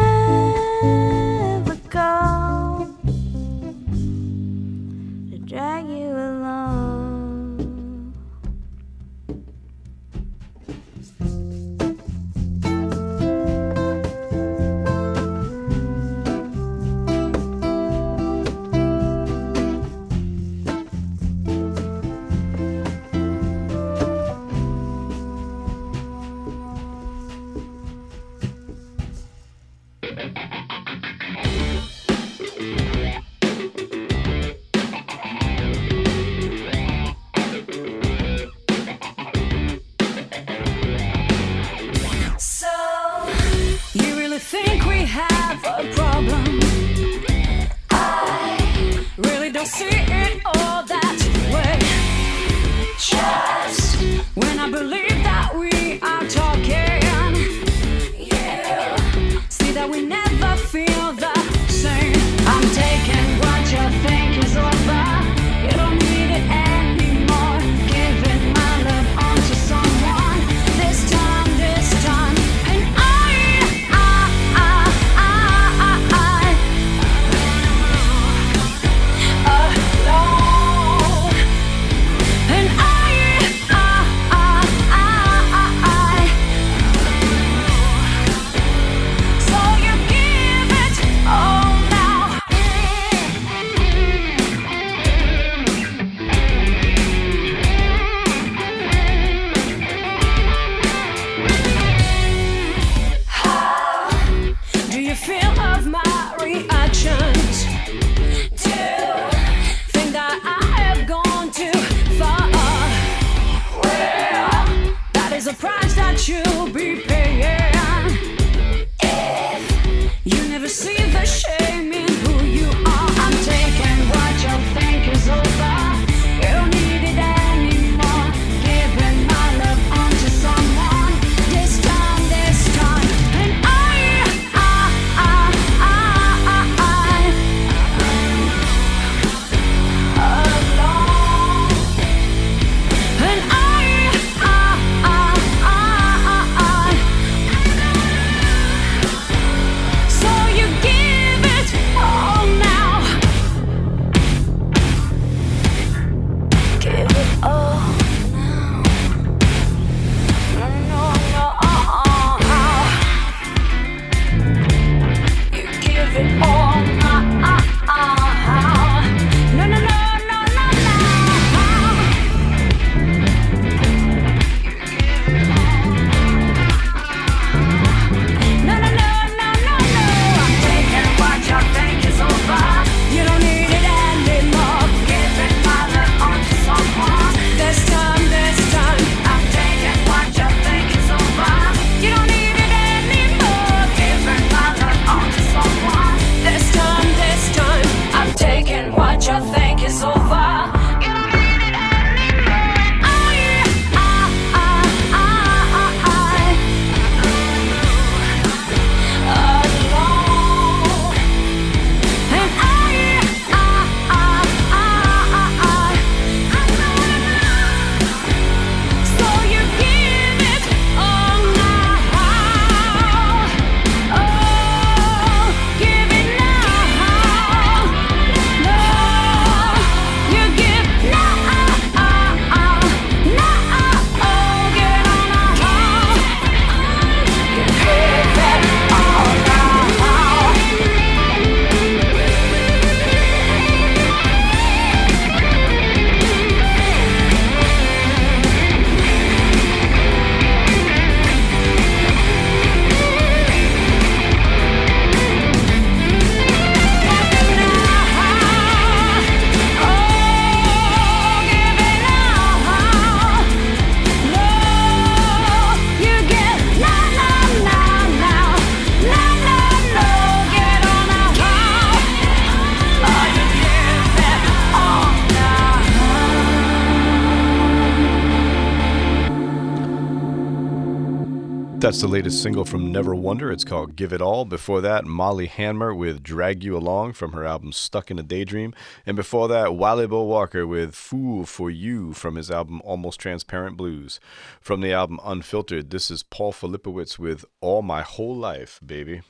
That's 282.01 282.09
the 282.09 282.17
latest 282.17 282.43
single 282.43 282.65
from 282.65 282.91
Never 282.91 283.15
Wonder. 283.15 283.53
It's 283.53 283.63
called 283.63 283.95
Give 283.95 284.15
It 284.15 284.23
All. 284.23 284.47
Before 284.47 284.81
that, 284.81 285.05
Molly 285.05 285.47
Hanmer 285.47 285.95
with 285.95 286.23
Drag 286.23 286.65
You 286.65 286.75
Along 286.75 287.13
from 287.13 287.33
her 287.33 287.45
album 287.45 287.73
Stuck 287.73 288.11
in 288.11 288.19
a 288.19 288.23
Daydream. 288.23 288.73
And 289.05 289.17
before 289.17 289.49
that, 289.49 289.75
Wily 289.75 290.07
Bo 290.07 290.23
Walker 290.23 290.67
with 290.67 290.95
Fool 290.95 291.45
for 291.45 291.69
You 291.69 292.15
from 292.15 292.37
his 292.37 292.51
album 292.51 292.81
Almost 292.87 293.21
Transparent 293.21 293.77
Blues. 293.77 294.19
From 294.63 294.81
the 294.81 294.95
album 294.95 295.21
Unfiltered, 295.23 295.91
this 295.91 296.11
is 296.11 296.23
Paul 296.23 296.55
Filipowicz 296.55 297.19
with 297.19 297.45
All 297.61 297.83
My 297.83 298.01
Whole 298.01 298.35
Life, 298.35 298.81
Baby. 298.83 299.21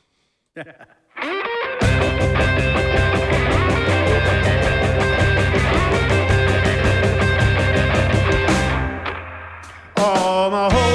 All 9.96 10.50
my 10.52 10.70
whole 10.72 10.89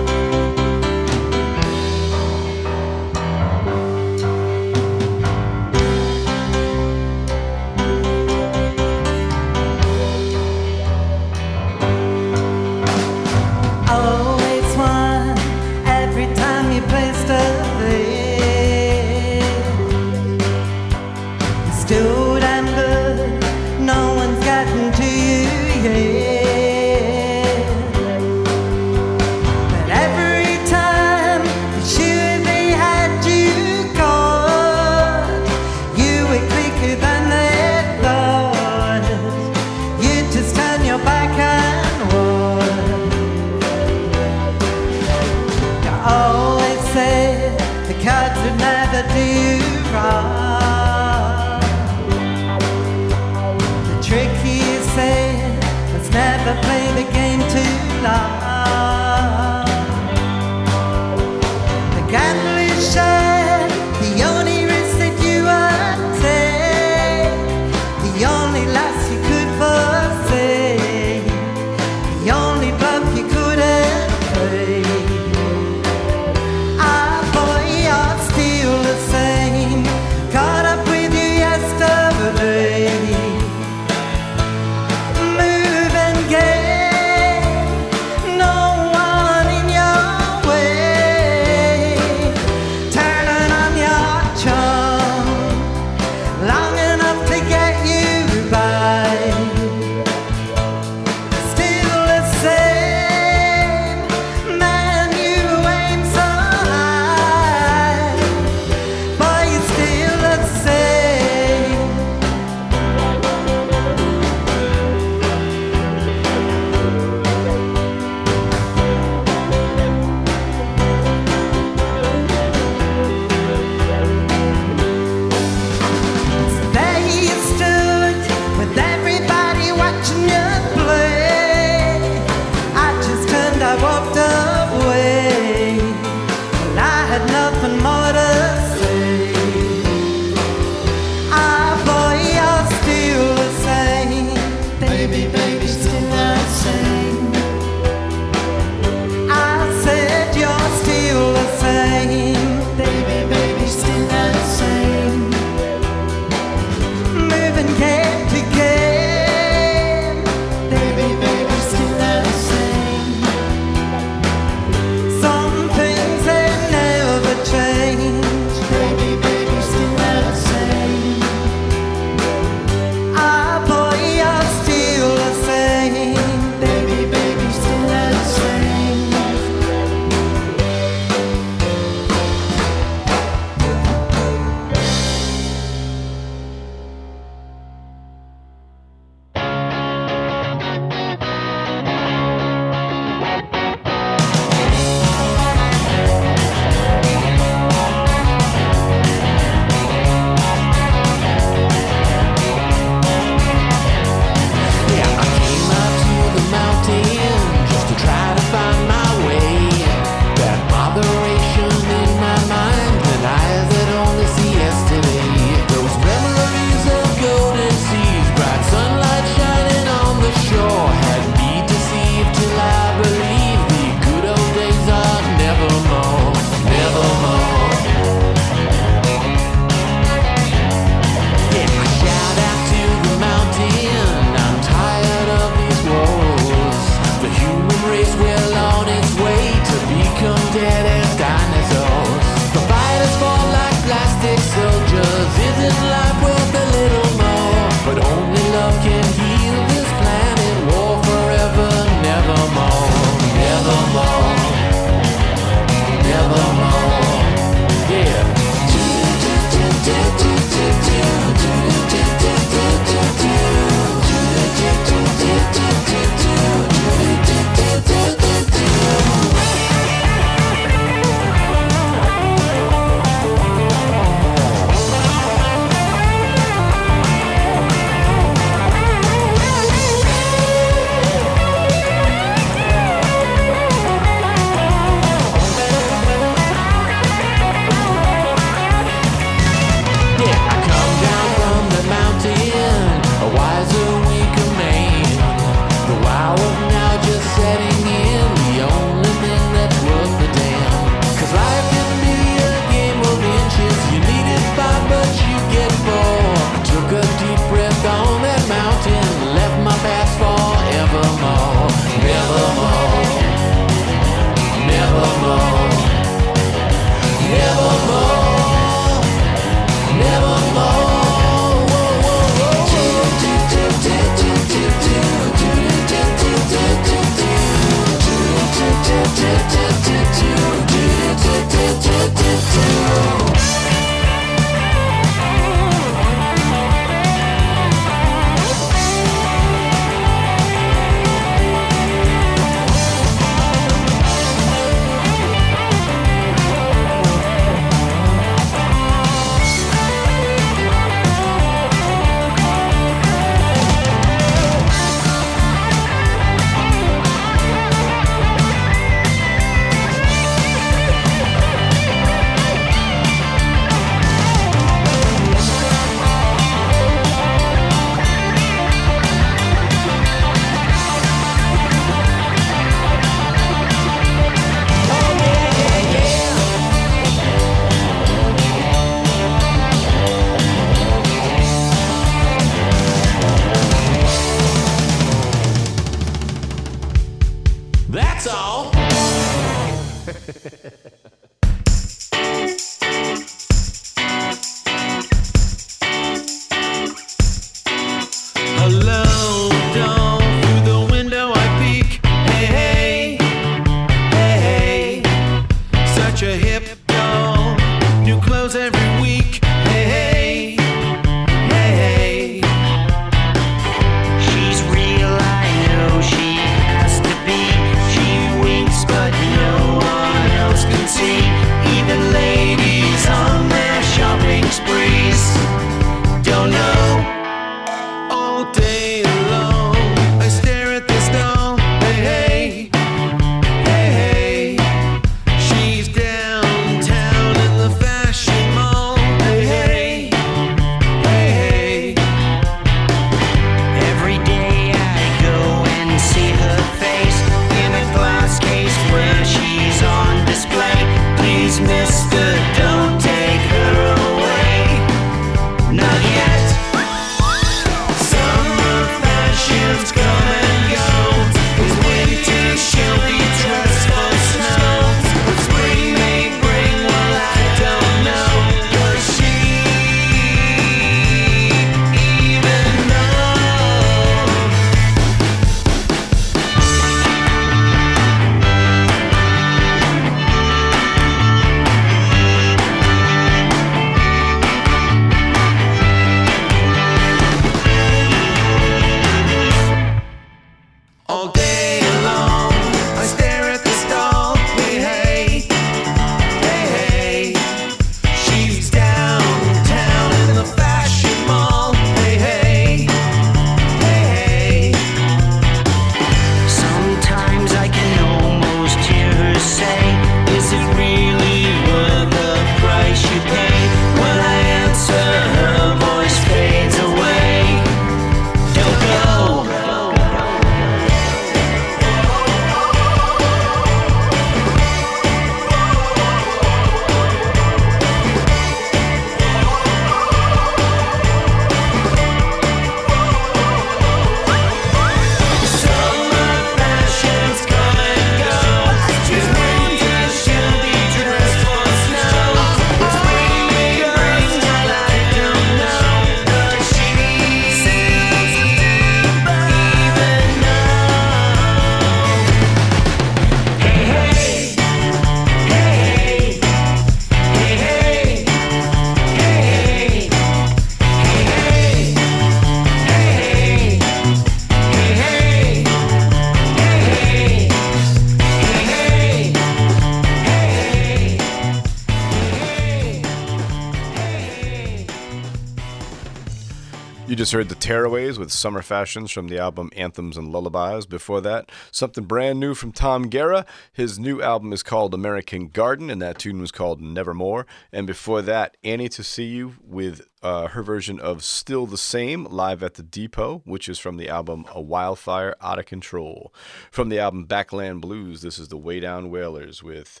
just 577.26 577.32
heard 577.32 577.48
the 577.48 577.56
Tearaways 577.56 578.18
with 578.18 578.30
Summer 578.30 578.62
Fashions 578.62 579.10
from 579.10 579.26
the 579.26 579.36
album 579.36 579.68
Anthems 579.74 580.16
and 580.16 580.30
Lullabies. 580.30 580.86
Before 580.86 581.20
that, 581.22 581.50
something 581.72 582.04
brand 582.04 582.38
new 582.38 582.54
from 582.54 582.70
Tom 582.70 583.08
Guerra. 583.08 583.44
His 583.72 583.98
new 583.98 584.22
album 584.22 584.52
is 584.52 584.62
called 584.62 584.94
American 584.94 585.48
Garden, 585.48 585.90
and 585.90 586.00
that 586.00 586.20
tune 586.20 586.40
was 586.40 586.52
called 586.52 586.80
Nevermore. 586.80 587.44
And 587.72 587.84
before 587.84 588.22
that, 588.22 588.56
Annie 588.62 588.88
to 588.90 589.02
See 589.02 589.24
You 589.24 589.56
with 589.60 590.02
uh, 590.22 590.46
her 590.46 590.62
version 590.62 591.00
of 591.00 591.24
Still 591.24 591.66
the 591.66 591.76
Same 591.76 592.26
live 592.26 592.62
at 592.62 592.74
the 592.74 592.84
Depot, 592.84 593.42
which 593.44 593.68
is 593.68 593.80
from 593.80 593.96
the 593.96 594.08
album 594.08 594.44
A 594.54 594.60
Wildfire 594.60 595.34
Out 595.40 595.58
of 595.58 595.66
Control. 595.66 596.32
From 596.70 596.90
the 596.90 597.00
album 597.00 597.26
Backland 597.26 597.80
Blues, 597.80 598.22
this 598.22 598.38
is 598.38 598.50
the 598.50 598.56
Way 598.56 598.78
Down 598.78 599.10
Whalers 599.10 599.64
with 599.64 600.00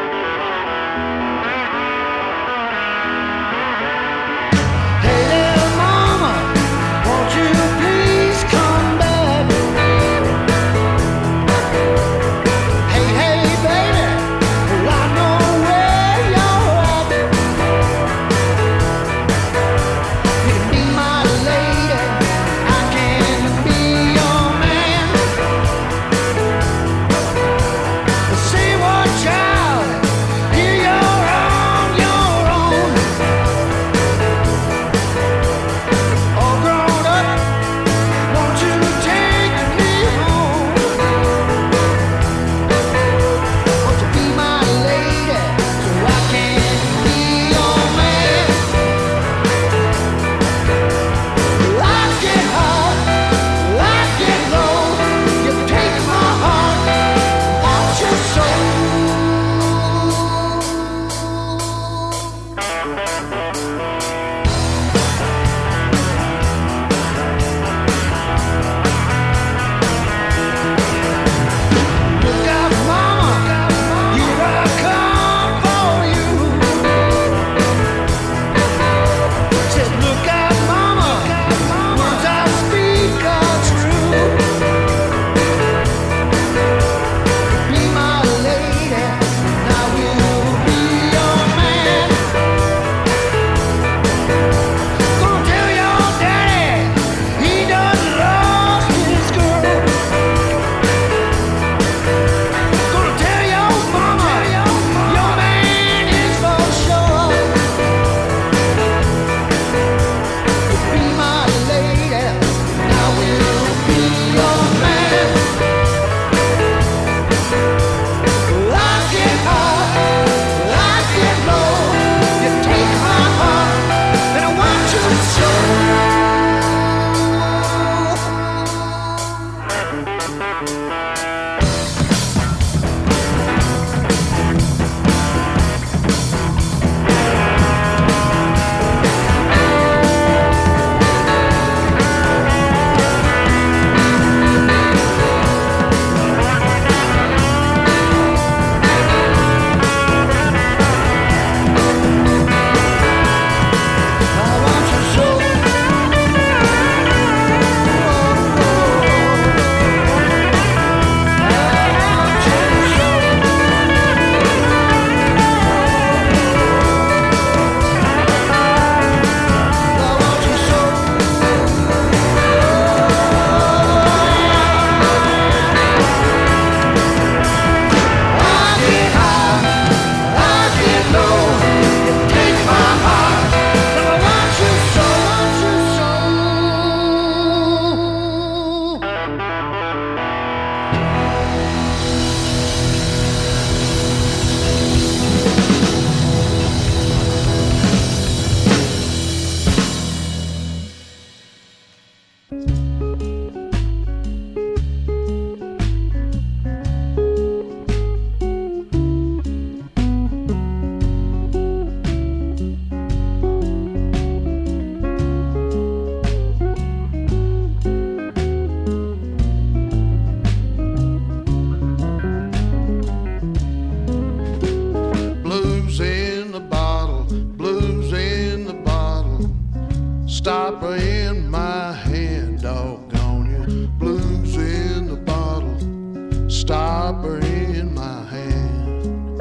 stopper 236.50 237.38
in 237.38 237.94
my 237.94 238.24
hand. 238.24 239.38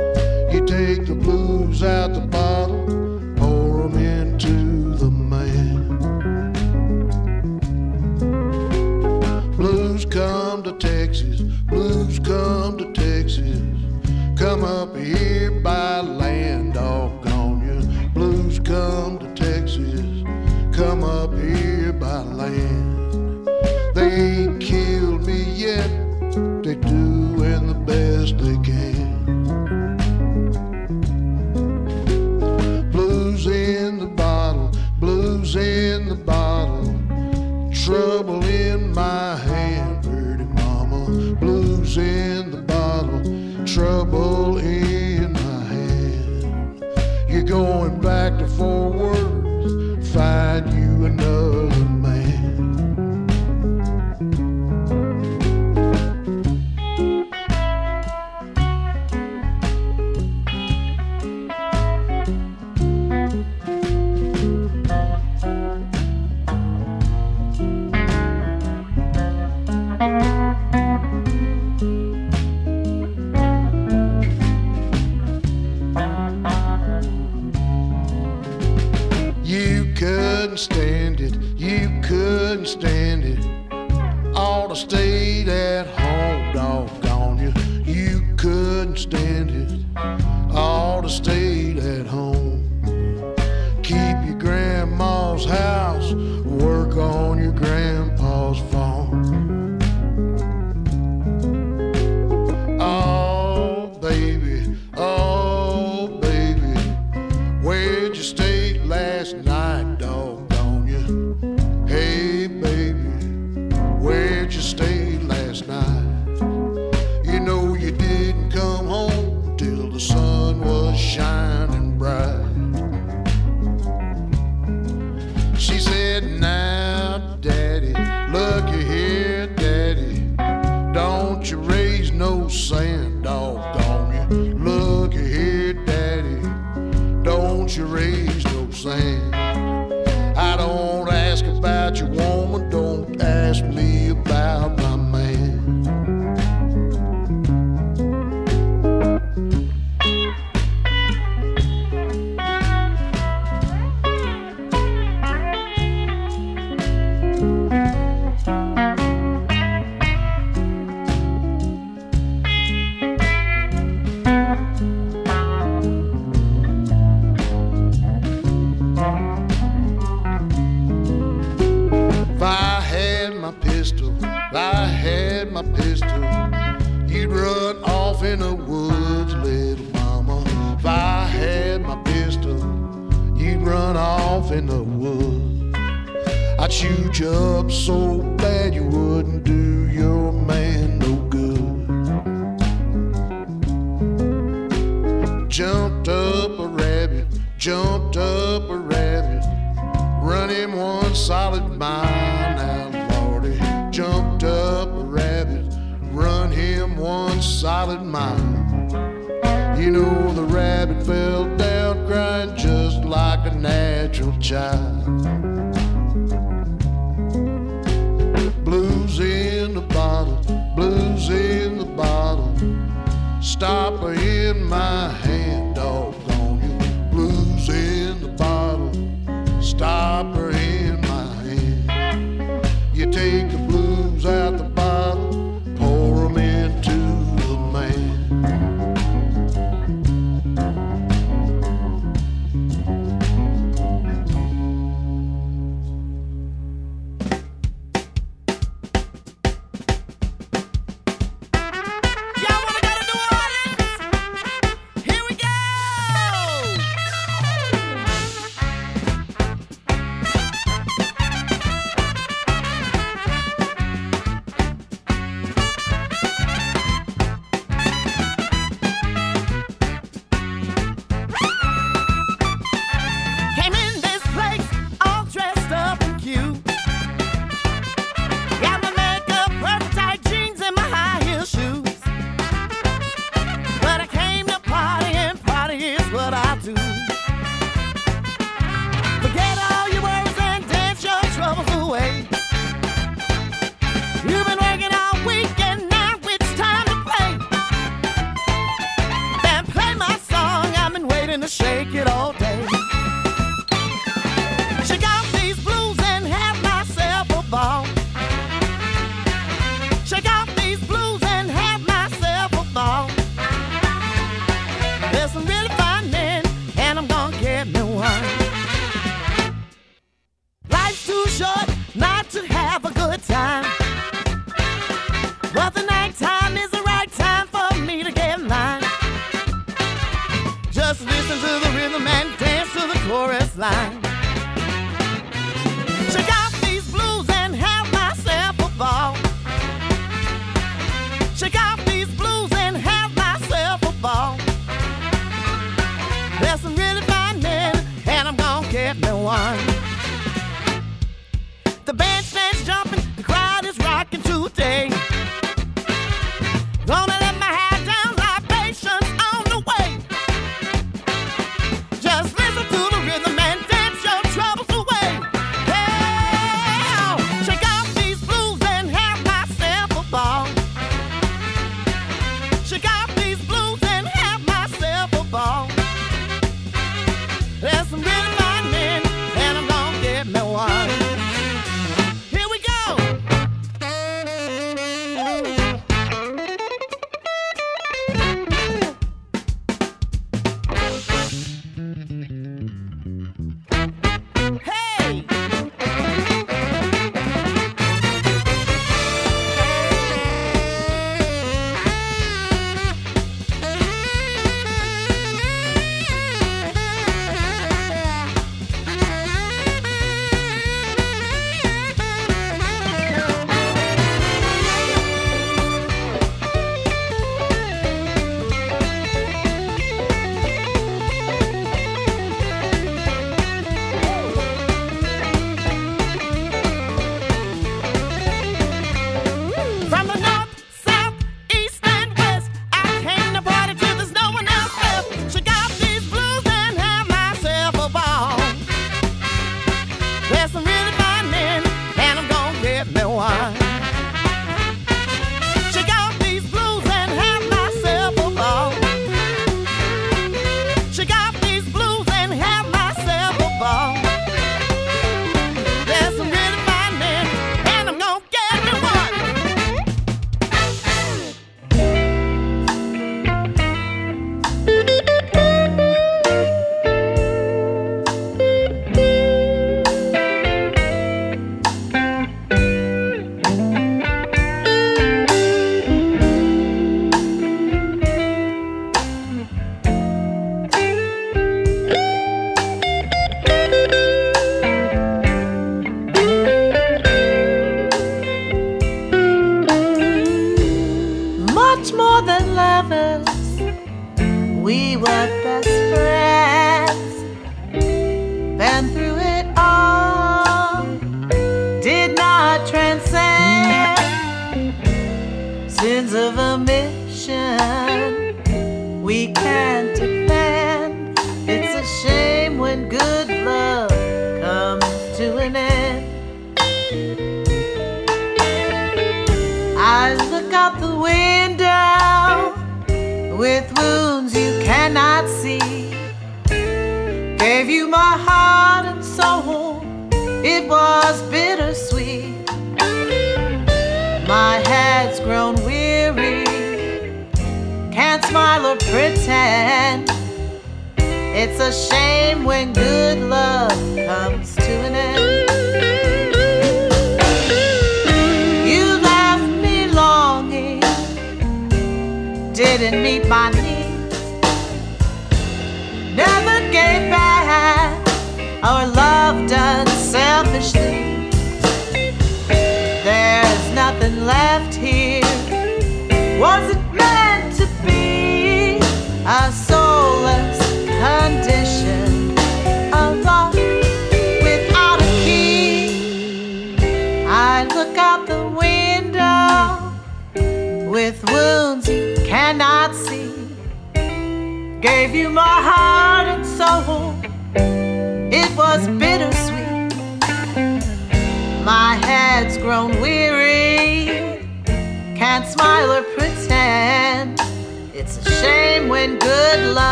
You 0.54 0.66
take 0.66 1.08
the 1.08 1.16
blues 1.16 1.82
out 1.84 2.14
the 2.14 2.22
bottle. 2.22 2.49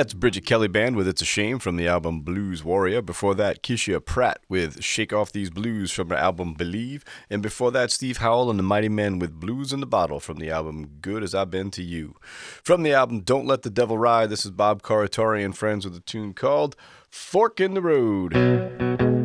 That's 0.00 0.14
Bridget 0.14 0.46
Kelly 0.46 0.66
Band 0.66 0.96
with 0.96 1.06
It's 1.06 1.20
a 1.20 1.26
Shame 1.26 1.58
from 1.58 1.76
the 1.76 1.86
album 1.86 2.22
Blues 2.22 2.64
Warrior. 2.64 3.02
Before 3.02 3.34
that, 3.34 3.62
Kishia 3.62 4.02
Pratt 4.02 4.40
with 4.48 4.82
Shake 4.82 5.12
Off 5.12 5.30
These 5.30 5.50
Blues 5.50 5.92
from 5.92 6.08
her 6.08 6.16
album 6.16 6.54
Believe. 6.54 7.04
And 7.28 7.42
before 7.42 7.70
that, 7.72 7.90
Steve 7.90 8.16
Howell 8.16 8.48
and 8.48 8.58
the 8.58 8.62
Mighty 8.62 8.88
Men 8.88 9.18
with 9.18 9.38
Blues 9.38 9.74
in 9.74 9.80
the 9.80 9.86
Bottle 9.86 10.18
from 10.18 10.38
the 10.38 10.48
album 10.48 10.86
Good 11.02 11.22
As 11.22 11.34
I've 11.34 11.50
Been 11.50 11.70
to 11.72 11.82
You. 11.82 12.16
From 12.22 12.82
the 12.82 12.94
album 12.94 13.20
Don't 13.20 13.46
Let 13.46 13.60
the 13.60 13.68
Devil 13.68 13.98
Ride, 13.98 14.30
this 14.30 14.46
is 14.46 14.52
Bob 14.52 14.80
Corritore 14.80 15.44
and 15.44 15.54
Friends 15.54 15.84
with 15.84 15.94
a 15.94 16.00
tune 16.00 16.32
called 16.32 16.76
Fork 17.10 17.60
in 17.60 17.74
the 17.74 17.82
Road. 17.82 19.19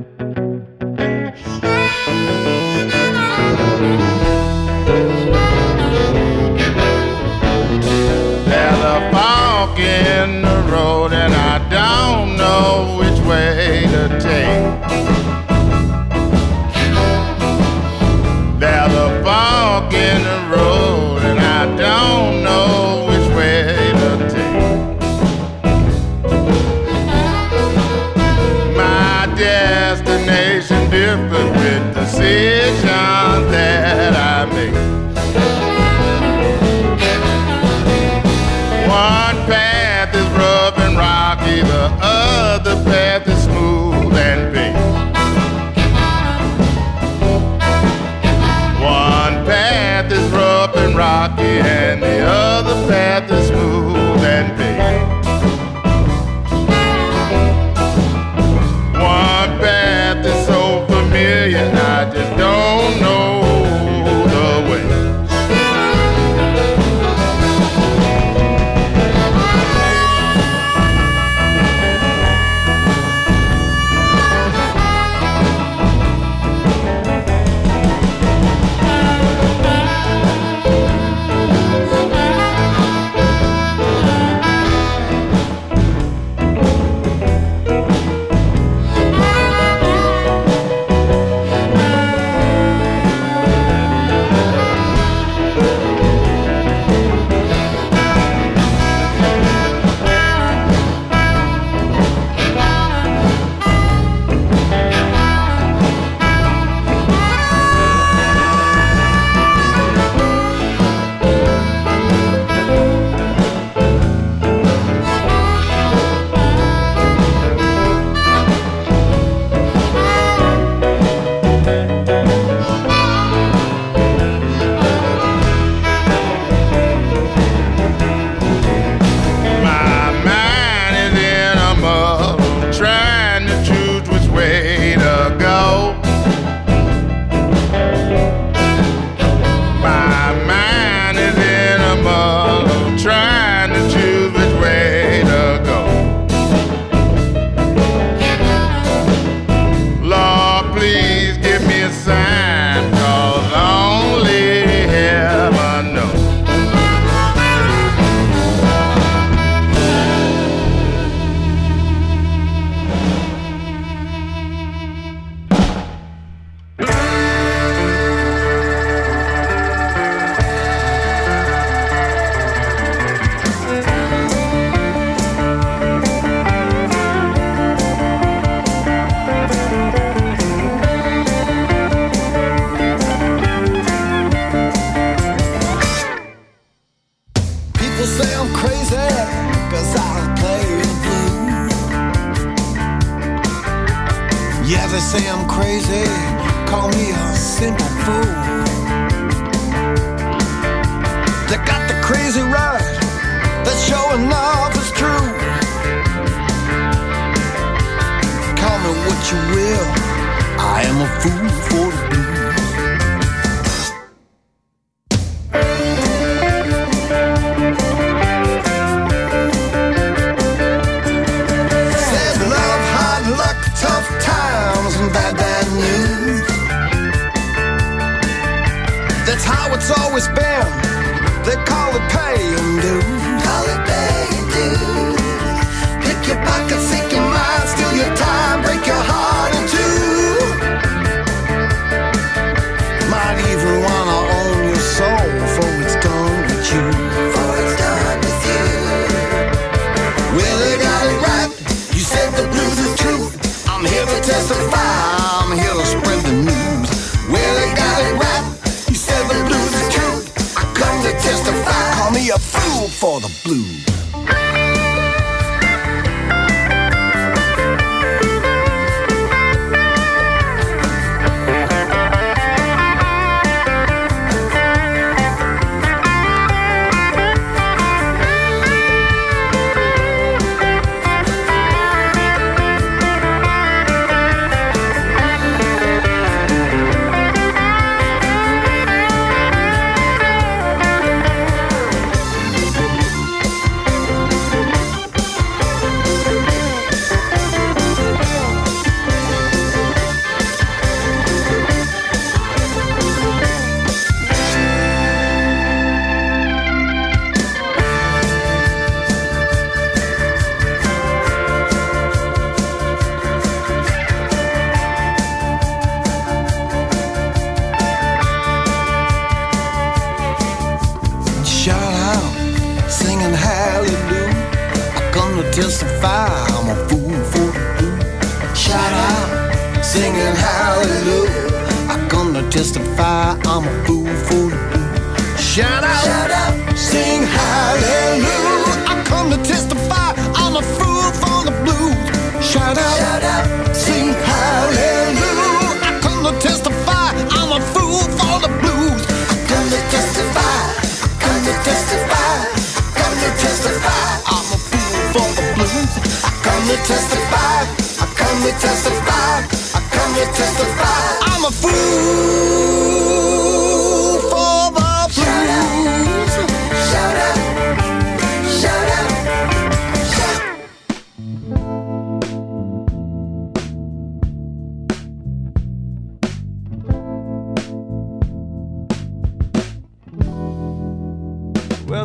at 53.15 53.29
this 53.29 53.49
move. 53.49 53.84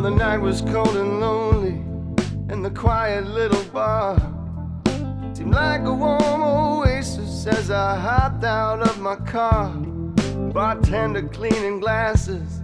The 0.01 0.09
night 0.09 0.39
was 0.39 0.61
cold 0.61 0.95
and 0.97 1.19
lonely 1.19 1.77
in 2.51 2.63
the 2.63 2.71
quiet 2.71 3.27
little 3.27 3.63
bar. 3.65 4.17
Seemed 5.35 5.53
like 5.53 5.81
a 5.81 5.93
warm 5.93 6.41
oasis 6.41 7.45
as 7.45 7.69
I 7.69 7.99
hopped 7.99 8.43
out 8.43 8.81
of 8.81 8.99
my 8.99 9.15
car. 9.17 9.69
Bartender 10.53 11.21
cleaning 11.27 11.79
glasses, 11.79 12.61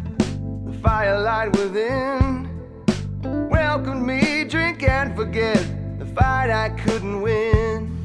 the 0.65 0.73
firelight 0.81 1.55
within 1.55 2.49
welcomed 3.51 4.03
me, 4.03 4.43
drink 4.43 4.81
and 4.81 5.15
forget 5.15 5.63
the 5.99 6.07
fight 6.07 6.49
I 6.49 6.69
couldn't 6.69 7.21
win. 7.21 7.96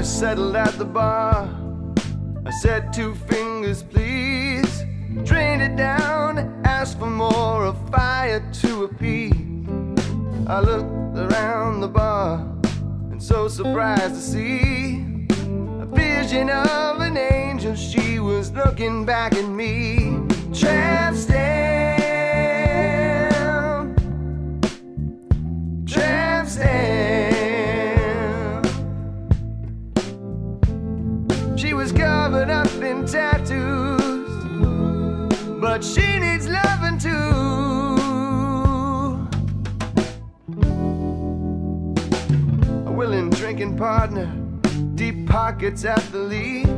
I 0.00 0.02
settled 0.02 0.56
at 0.56 0.78
the 0.78 0.86
bar. 0.86 1.46
I 2.46 2.50
said 2.62 2.90
two 2.90 3.14
fingers, 3.14 3.82
please. 3.82 4.82
Drained 5.24 5.60
it 5.60 5.76
down, 5.76 6.38
asked 6.64 6.98
for 6.98 7.10
more, 7.10 7.66
a 7.66 7.74
fire 7.92 8.42
to 8.62 8.84
appease. 8.84 9.34
I 10.46 10.60
looked 10.60 11.18
around 11.18 11.82
the 11.82 11.88
bar 11.88 12.38
and 13.10 13.22
so 13.22 13.46
surprised 13.46 14.14
to 14.14 14.22
see 14.22 15.26
a 15.82 15.84
vision 15.84 16.48
of 16.48 17.00
an 17.02 17.18
angel. 17.18 17.74
She 17.74 18.20
was 18.20 18.52
looking 18.52 19.04
back 19.04 19.34
at 19.34 19.50
me. 19.50 20.18
Tramp 20.54 21.14
tattoos, 33.10 34.30
but 35.60 35.82
she 35.82 36.18
needs 36.20 36.48
loving 36.48 36.96
too. 36.96 37.10
A 42.86 42.92
willing 42.92 43.30
drinking 43.30 43.76
partner, 43.76 44.32
deep 44.94 45.26
pockets 45.26 45.84
at 45.84 46.02
the 46.12 46.18
lead. 46.18 46.68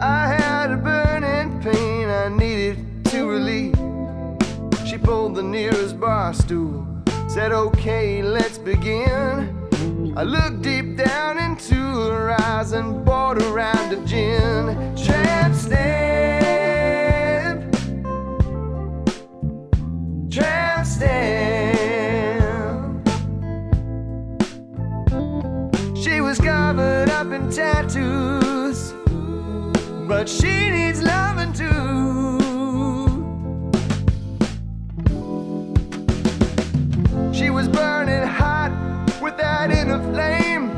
I 0.00 0.28
had 0.28 0.70
a 0.70 0.76
burning 0.76 1.60
pain 1.62 2.08
I 2.08 2.28
needed 2.28 3.04
to 3.06 3.28
relieve. 3.28 3.74
She 4.86 4.98
pulled 4.98 5.34
the 5.34 5.42
nearest 5.42 5.98
bar 5.98 6.32
stool, 6.32 6.86
said, 7.26 7.50
Okay, 7.50 8.22
let's 8.22 8.58
begin. 8.58 9.55
I 10.18 10.22
looked 10.22 10.62
deep 10.62 10.96
down 10.96 11.36
into 11.36 11.74
her 11.74 12.34
eyes 12.40 12.72
and 12.72 13.04
bought 13.04 13.36
a 13.42 13.44
round 13.50 13.92
of 13.92 14.06
gin. 14.06 14.96
Tramp 14.96 15.54
stamp, 15.54 16.80
tramp 20.30 20.86
stamp. 20.86 21.46
She 25.94 26.22
was 26.22 26.38
covered 26.38 27.10
up 27.10 27.30
in 27.30 27.50
tattoos, 27.50 28.94
but 30.08 30.26
she 30.30 30.70
needs 30.70 31.02
loving 31.02 31.52
too. 31.52 32.45
in 39.70 39.90
a 39.90 39.98
flame. 40.12 40.68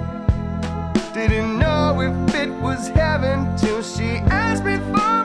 Didn't 1.12 1.59
know 1.59 2.01
if 2.01 2.35
it 2.35 2.51
was 2.60 2.89
heaven 2.89 3.56
till 3.56 3.82
she 3.82 4.19
asked 4.31 4.65
me 4.65 4.78
for. 4.93 5.18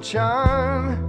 charm. 0.00 1.07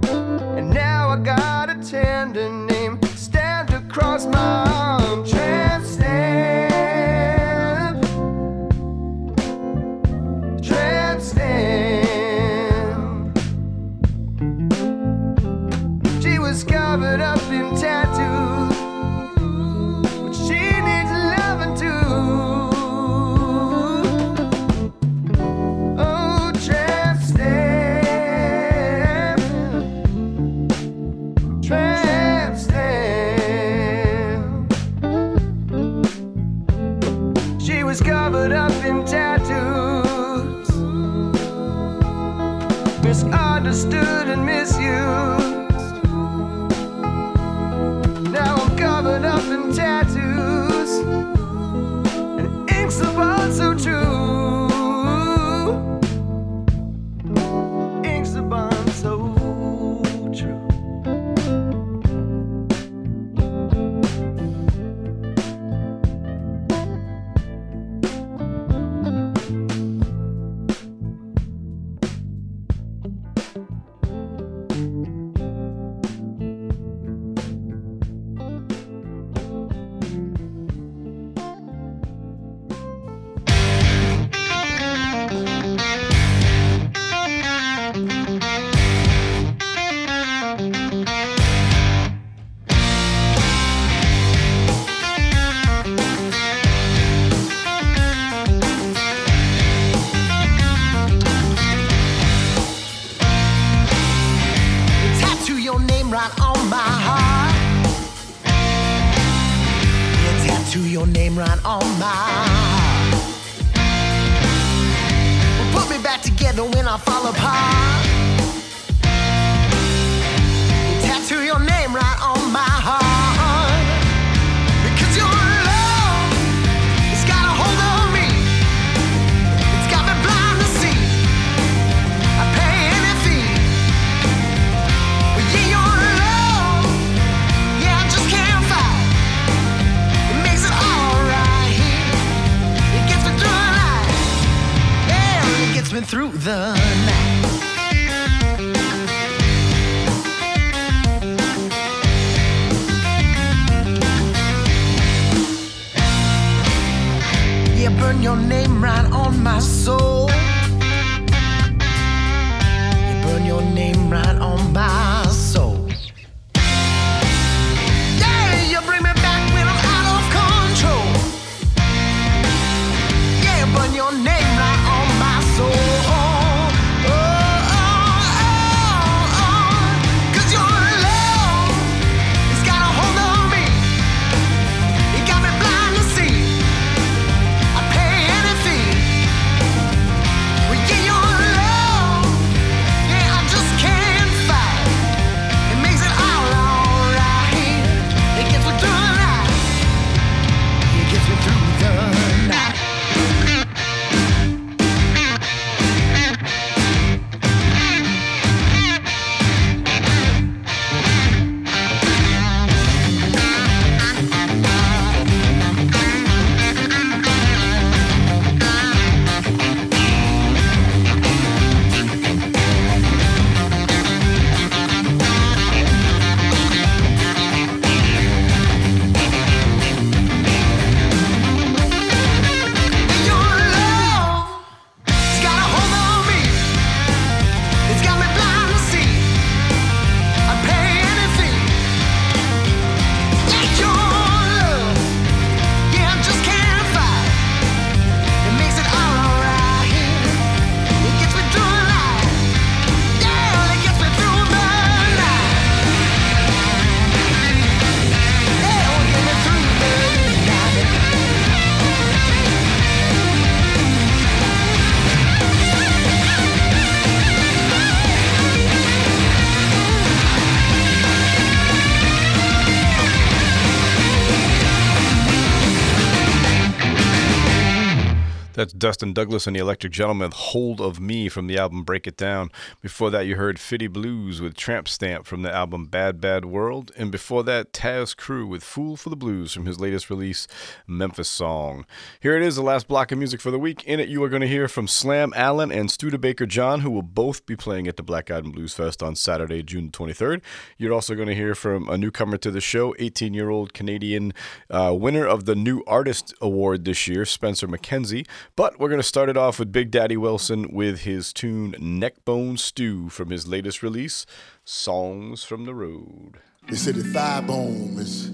That's 278.60 278.74
Dustin 278.74 279.14
Douglas 279.14 279.46
and 279.46 279.56
the 279.56 279.60
Electric 279.60 279.90
Gentlemen, 279.90 280.32
Hold 280.34 280.82
of 280.82 281.00
Me 281.00 281.30
from 281.30 281.46
the 281.46 281.56
album 281.56 281.82
Break 281.82 282.06
It 282.06 282.18
Down. 282.18 282.50
Before 282.82 283.08
that, 283.08 283.24
you 283.24 283.36
heard 283.36 283.58
Fitty 283.58 283.86
Blues 283.86 284.42
with 284.42 284.54
Tramp 284.54 284.86
Stamp 284.86 285.24
from 285.24 285.40
the 285.40 285.50
album 285.50 285.86
Bad 285.86 286.20
Bad 286.20 286.44
World. 286.44 286.92
And 286.94 287.10
before 287.10 287.42
that, 287.44 287.72
Tas 287.72 288.12
Cru 288.12 288.46
with 288.46 288.62
Fool 288.62 288.98
for 288.98 289.08
the 289.08 289.16
Blues 289.16 289.54
from 289.54 289.64
his 289.64 289.80
latest 289.80 290.10
release, 290.10 290.46
Memphis 290.86 291.30
Song. 291.30 291.86
Here 292.20 292.36
it 292.36 292.42
is, 292.42 292.56
the 292.56 292.62
last 292.62 292.86
block 292.86 293.10
of 293.10 293.16
music 293.16 293.40
for 293.40 293.50
the 293.50 293.58
week. 293.58 293.82
In 293.84 293.98
it, 293.98 294.10
you 294.10 294.22
are 294.22 294.28
going 294.28 294.42
to 294.42 294.46
hear 294.46 294.68
from 294.68 294.86
Slam 294.86 295.32
Allen 295.34 295.72
and 295.72 295.90
Studebaker 295.90 296.44
John, 296.44 296.80
who 296.80 296.90
will 296.90 297.00
both 297.00 297.46
be 297.46 297.56
playing 297.56 297.88
at 297.88 297.96
the 297.96 298.02
Black 298.02 298.30
Eyed 298.30 298.44
and 298.44 298.52
Blues 298.52 298.74
Fest 298.74 299.02
on 299.02 299.16
Saturday, 299.16 299.62
June 299.62 299.90
23rd. 299.90 300.42
You're 300.76 300.92
also 300.92 301.14
going 301.14 301.28
to 301.28 301.34
hear 301.34 301.54
from 301.54 301.88
a 301.88 301.96
newcomer 301.96 302.36
to 302.36 302.50
the 302.50 302.60
show, 302.60 302.94
18 302.98 303.32
year 303.32 303.48
old 303.48 303.72
Canadian 303.72 304.34
uh, 304.68 304.94
winner 304.94 305.26
of 305.26 305.46
the 305.46 305.54
New 305.54 305.82
Artist 305.86 306.34
Award 306.42 306.84
this 306.84 307.08
year, 307.08 307.24
Spencer 307.24 307.66
MacKenzie. 307.66 308.26
But 308.56 308.78
we're 308.78 308.88
going 308.88 309.00
to 309.00 309.06
start 309.06 309.28
it 309.28 309.36
off 309.36 309.58
with 309.58 309.72
Big 309.72 309.90
Daddy 309.90 310.16
Wilson 310.16 310.72
with 310.72 311.00
his 311.00 311.32
tune 311.32 311.74
Neckbone 311.78 312.56
Stew 312.56 313.08
from 313.08 313.30
his 313.30 313.46
latest 313.46 313.82
release, 313.82 314.26
Songs 314.64 315.44
from 315.44 315.64
the 315.64 315.74
Road. 315.74 316.38
They 316.68 316.76
say 316.76 316.92
the 316.92 317.04
thigh 317.04 317.40
bone 317.42 317.96
is 317.98 318.30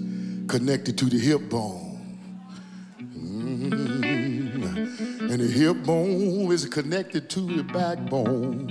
connected 0.47 0.97
to 0.97 1.05
the 1.05 1.17
hip 1.19 1.49
bone. 1.49 2.19
Mm. 2.99 4.01
And 5.31 5.39
the 5.39 5.47
hip 5.47 5.83
bone 5.83 6.51
is 6.51 6.65
connected 6.65 7.29
to 7.31 7.39
the 7.39 7.63
backbone. 7.63 8.69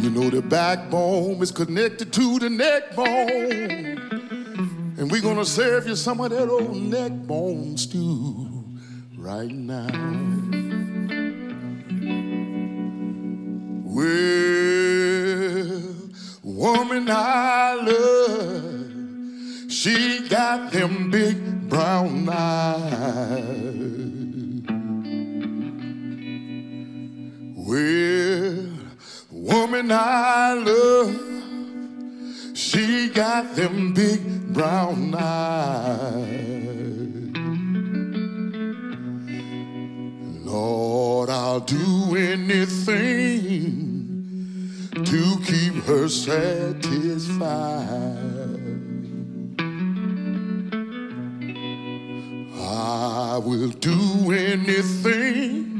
You 0.00 0.10
know 0.10 0.30
the 0.30 0.42
backbone 0.42 1.42
is 1.42 1.50
connected 1.50 2.12
to 2.14 2.38
the 2.38 2.48
neck 2.48 2.96
bone. 2.96 3.98
And 4.98 5.10
we're 5.10 5.20
gonna 5.20 5.44
serve 5.44 5.86
you 5.86 5.94
some 5.94 6.20
of 6.20 6.30
that 6.30 6.48
old 6.48 6.74
neck 6.76 7.12
bone 7.26 7.76
stew 7.76 8.59
right 9.20 9.52
now. 9.52 9.86
Well, 13.84 15.82
woman 16.42 17.10
I 17.10 17.74
love, 17.74 19.70
she 19.70 20.26
got 20.26 20.72
them 20.72 21.10
big 21.10 21.68
brown 21.68 22.26
eyes. 22.30 23.34
Well, 27.56 28.68
woman 29.30 29.92
I 29.92 30.54
love, 30.54 31.20
she 32.56 33.10
got 33.10 33.54
them 33.54 33.92
big 33.92 34.54
brown 34.54 35.14
eyes. 35.14 36.79
Lord, 40.50 41.30
I'll 41.30 41.60
do 41.60 42.16
anything 42.16 43.70
to 44.92 45.38
keep 45.46 45.84
her 45.84 46.08
satisfied. 46.08 47.38
I 52.58 53.38
will 53.38 53.70
do 53.70 54.32
anything 54.32 55.70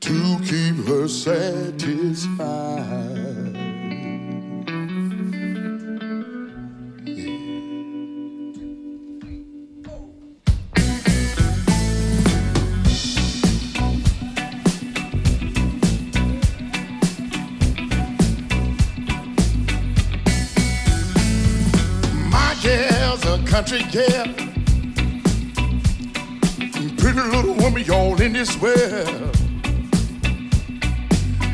to 0.00 0.38
keep 0.44 0.86
her 0.86 1.08
satisfied. 1.08 1.62
Country 23.52 23.82
gal. 23.90 24.24
Pretty 26.96 27.20
little 27.20 27.52
woman, 27.56 27.84
y'all 27.84 28.18
in 28.18 28.32
this 28.32 28.58
world. 28.58 29.36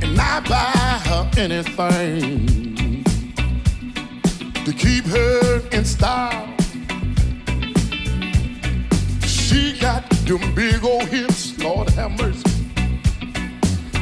And 0.00 0.16
I 0.16 0.38
buy 0.48 1.00
her 1.08 1.28
anything 1.36 3.02
to 4.64 4.72
keep 4.72 5.06
her 5.06 5.60
in 5.72 5.84
style. 5.84 6.46
She 9.26 9.76
got 9.80 10.08
them 10.24 10.54
big 10.54 10.84
old 10.84 11.08
hips, 11.08 11.58
Lord 11.58 11.90
have 11.90 12.12
mercy. 12.12 12.44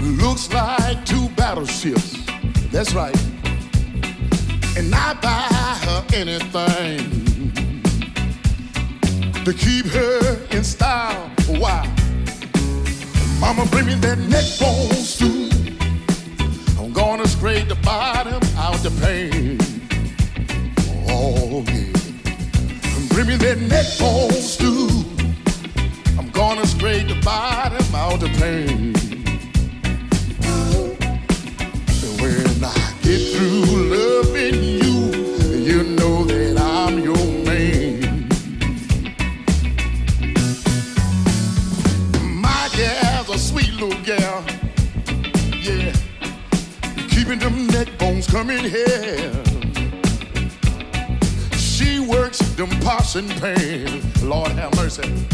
Looks 0.03 0.53
like 0.53 1.03
two 1.07 1.31
battleships. 1.31 2.15
That's 2.71 2.93
right. 2.93 3.17
And 4.77 4.95
I 4.95 5.15
buy 5.15 5.49
her 5.87 6.05
anything 6.13 7.26
to 9.47 9.55
keep 9.55 9.87
her 9.87 10.45
in 10.51 10.65
style. 10.65 11.31
Why? 11.47 11.87
Mama, 13.39 13.65
bring 13.67 13.87
me 13.87 13.95
that 13.95 14.19
neck 14.19 14.45
bone 14.59 14.91
stew. 14.93 15.49
I'm 16.77 16.93
gonna 16.93 17.29
scrape 17.29 17.69
the 17.69 17.77
bottom 17.77 18.43
out 18.57 18.75
the 18.83 18.91
pain. 19.01 19.61
Oh, 21.09 21.63
yeah. 21.69 21.93
Bring 23.15 23.29
me 23.29 23.37
that 23.37 23.59
neck 23.71 23.87
bone 24.01 24.33
stew. 24.33 24.89
I'm 26.19 26.29
gonna 26.31 26.67
scrape 26.67 27.07
the 27.07 27.21
bottom 27.25 27.95
out 27.95 28.19
the 28.19 28.29
pain. 28.41 28.97
And 32.03 32.21
when 32.21 32.65
I 32.65 32.75
get 33.03 33.21
through 33.33 33.63
loving 33.95 34.65
you, 34.65 34.76
little 43.79 44.03
gal, 44.05 44.45
yeah. 45.61 45.93
Keeping 47.09 47.39
them 47.39 47.67
neck 47.67 47.89
bones 47.99 48.27
coming 48.27 48.65
here. 48.65 49.33
She 51.53 52.01
works 52.01 52.39
them 52.57 52.71
pots 52.81 53.17
and 53.17 53.31
pans, 53.33 54.23
Lord 54.23 54.53
have 54.53 54.75
mercy. 54.77 55.27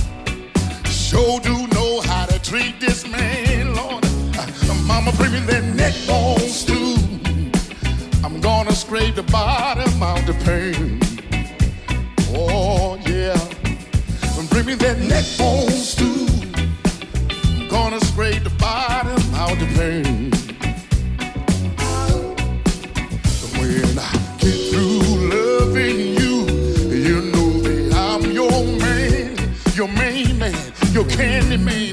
Sure 0.86 1.38
do 1.40 1.66
know 1.68 2.00
how 2.00 2.26
to 2.26 2.38
treat 2.42 2.80
this 2.80 3.06
man, 3.06 3.74
Lord. 3.74 4.04
Uh, 4.36 4.82
Mama, 4.86 5.12
bring 5.12 5.32
me 5.32 5.40
that 5.40 5.64
neck 5.76 5.94
bone 6.06 6.38
stew. 6.40 6.96
I'm 8.24 8.40
gonna 8.40 8.72
scrape 8.72 9.14
the 9.14 9.22
bottom 9.24 10.02
out 10.02 10.26
the 10.26 10.34
pain. 10.44 10.98
Oh, 12.34 12.98
yeah. 13.06 13.38
Bring 14.50 14.66
me 14.66 14.74
that 14.74 14.98
neck 14.98 15.24
bone 15.38 15.70
stew. 15.70 16.21
The 18.42 18.50
bottom 18.58 19.34
out 19.34 19.56
the 19.58 19.66
pain. 19.76 20.30
When 23.58 23.98
I 23.98 24.12
get 24.38 24.58
through 24.70 25.00
loving 25.30 26.00
you, 26.20 26.34
you 26.90 27.20
know 27.32 27.50
that 27.60 27.92
I'm 27.94 28.32
your 28.32 28.64
man, 28.78 29.36
your 29.74 29.88
main 29.88 30.38
man, 30.38 30.72
your 30.92 31.04
candy 31.04 31.56
man. 31.56 31.91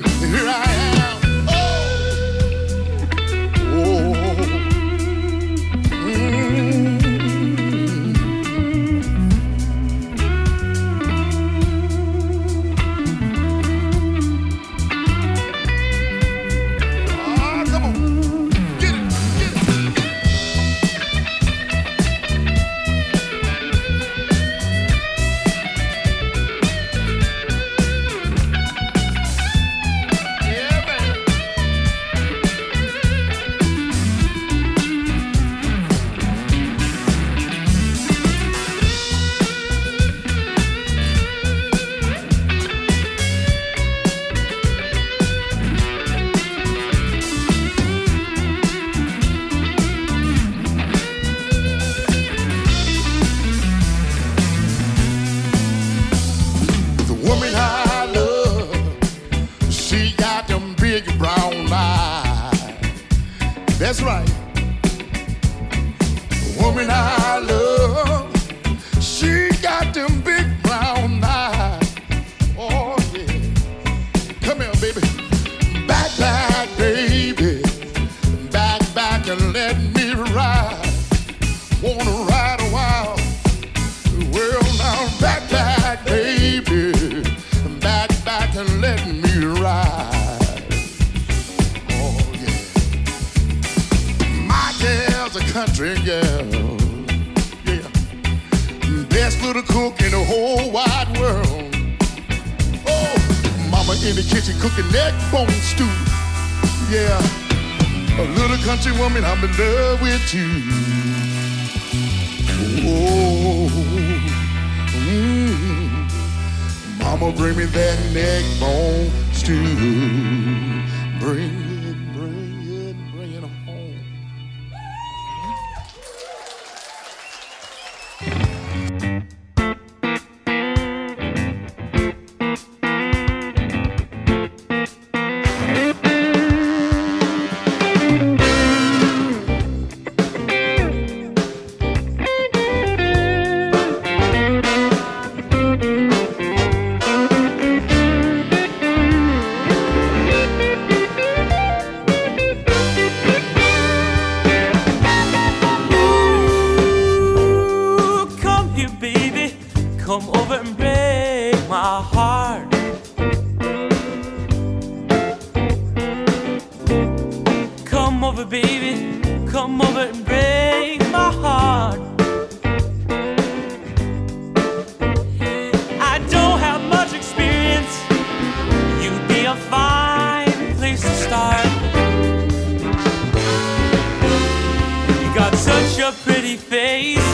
pretty 186.50 186.58
face, 186.58 187.30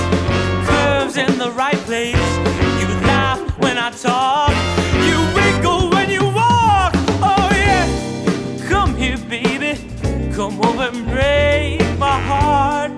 curves 0.67 1.15
in 1.15 1.37
the 1.37 1.49
right 1.51 1.77
place. 1.85 2.15
You 2.79 2.87
laugh 3.07 3.39
when 3.59 3.77
I 3.77 3.89
talk, 3.91 4.51
you 5.07 5.17
wiggle 5.33 5.89
when 5.89 6.09
you 6.09 6.23
walk. 6.23 6.91
Oh 7.21 7.49
yeah, 7.53 7.87
come 8.67 8.93
here, 8.95 9.17
baby, 9.17 9.79
come 10.33 10.59
over 10.61 10.89
and 10.89 11.05
break 11.05 11.97
my 11.97 12.19
heart. 12.19 12.91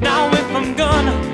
Now 0.00 0.28
if 0.32 0.48
I'm 0.54 0.74
gonna 0.74 1.33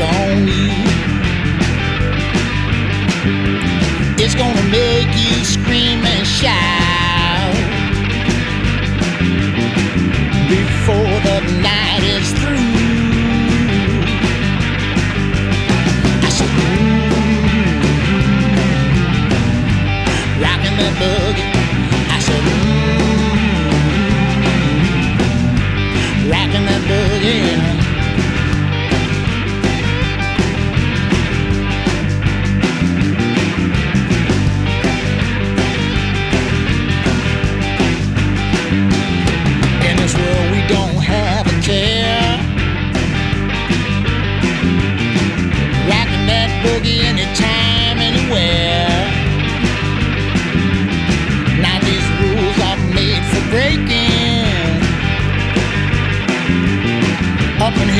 on. 0.00 0.48
It's 4.18 4.34
gonna 4.34 4.62
make 4.70 5.08
you 5.16 5.44
scream 5.44 6.04
and 6.04 6.26
shout. 6.26 6.79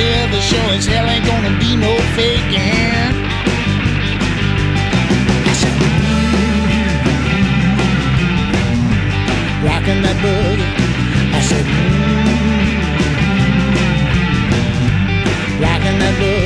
here, 0.00 0.26
the 0.28 0.40
show 0.40 0.64
as 0.76 0.86
hell 0.86 1.06
ain't 1.08 1.26
gonna 1.26 1.54
be 1.58 1.76
no 1.76 1.92
faking. 2.16 3.14
Rocking 9.66 10.00
that 10.04 10.16
boogie. 10.24 10.70
I 11.38 11.40
said, 11.48 11.64
mm. 11.64 12.80
Rockin' 15.64 15.98
that 16.02 16.14
boogie. 16.20 16.39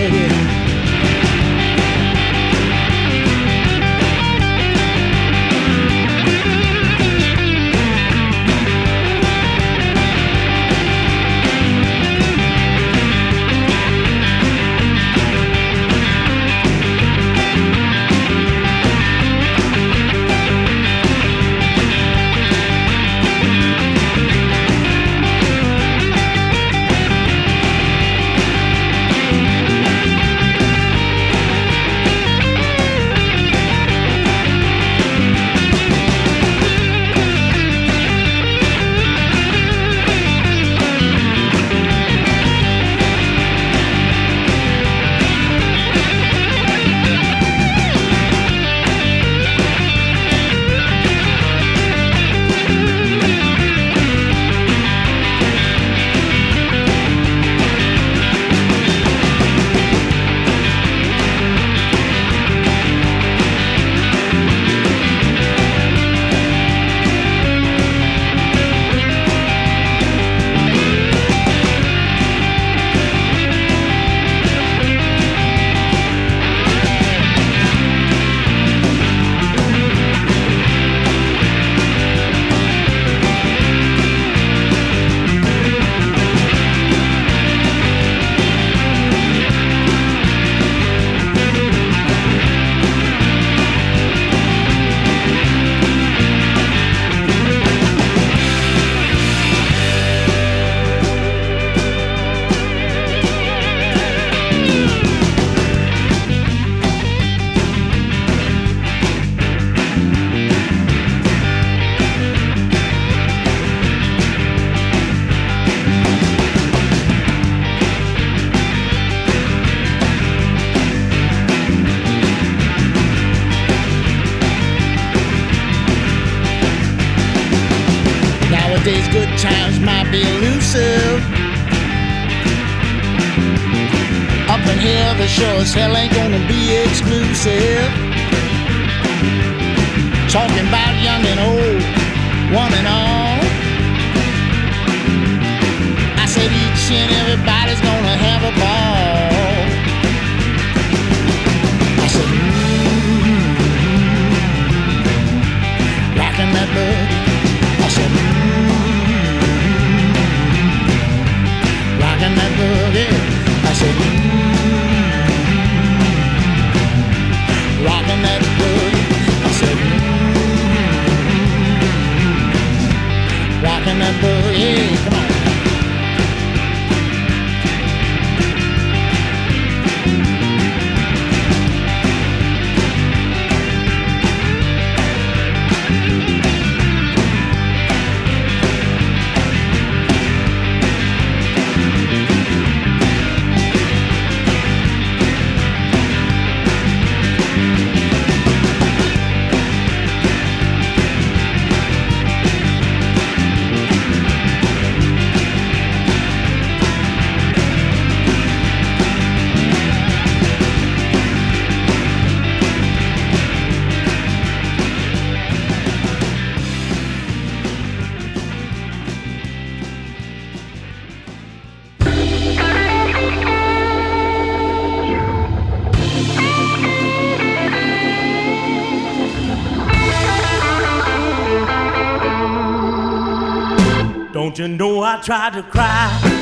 Tried 235.24 235.54
to 235.54 235.62
cry? 235.62 236.33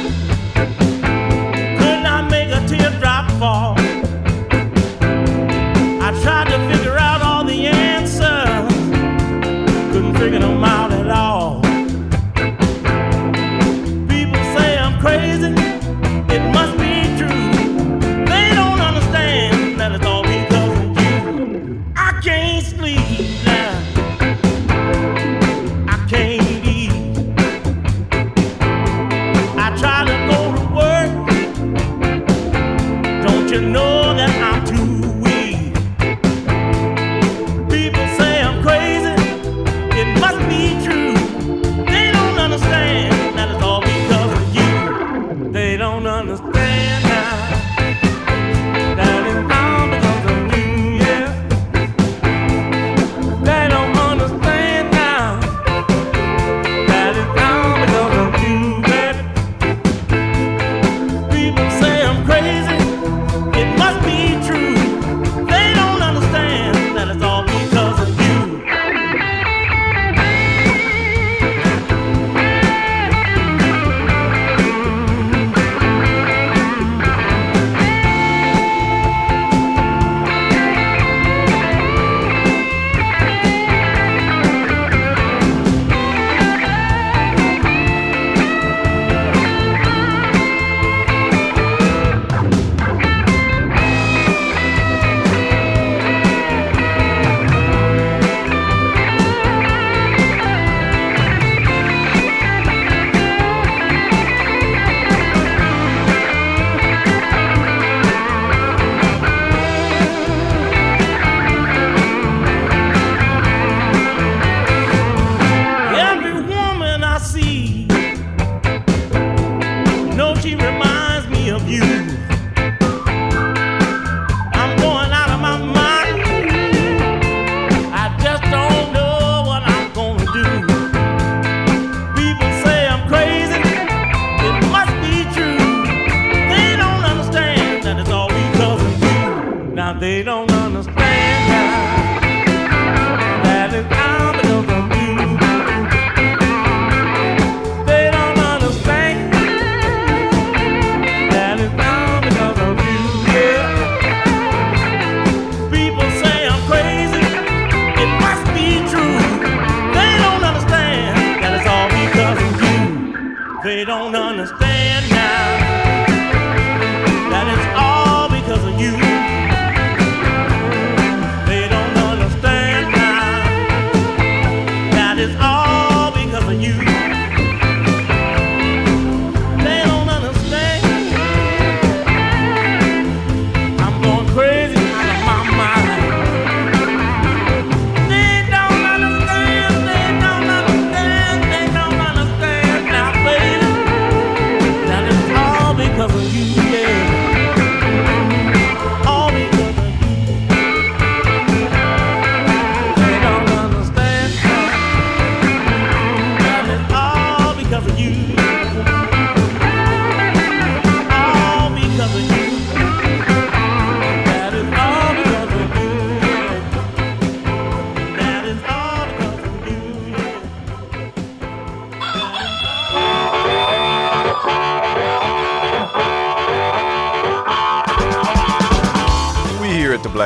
They 140.02 140.24
don't 140.24 140.51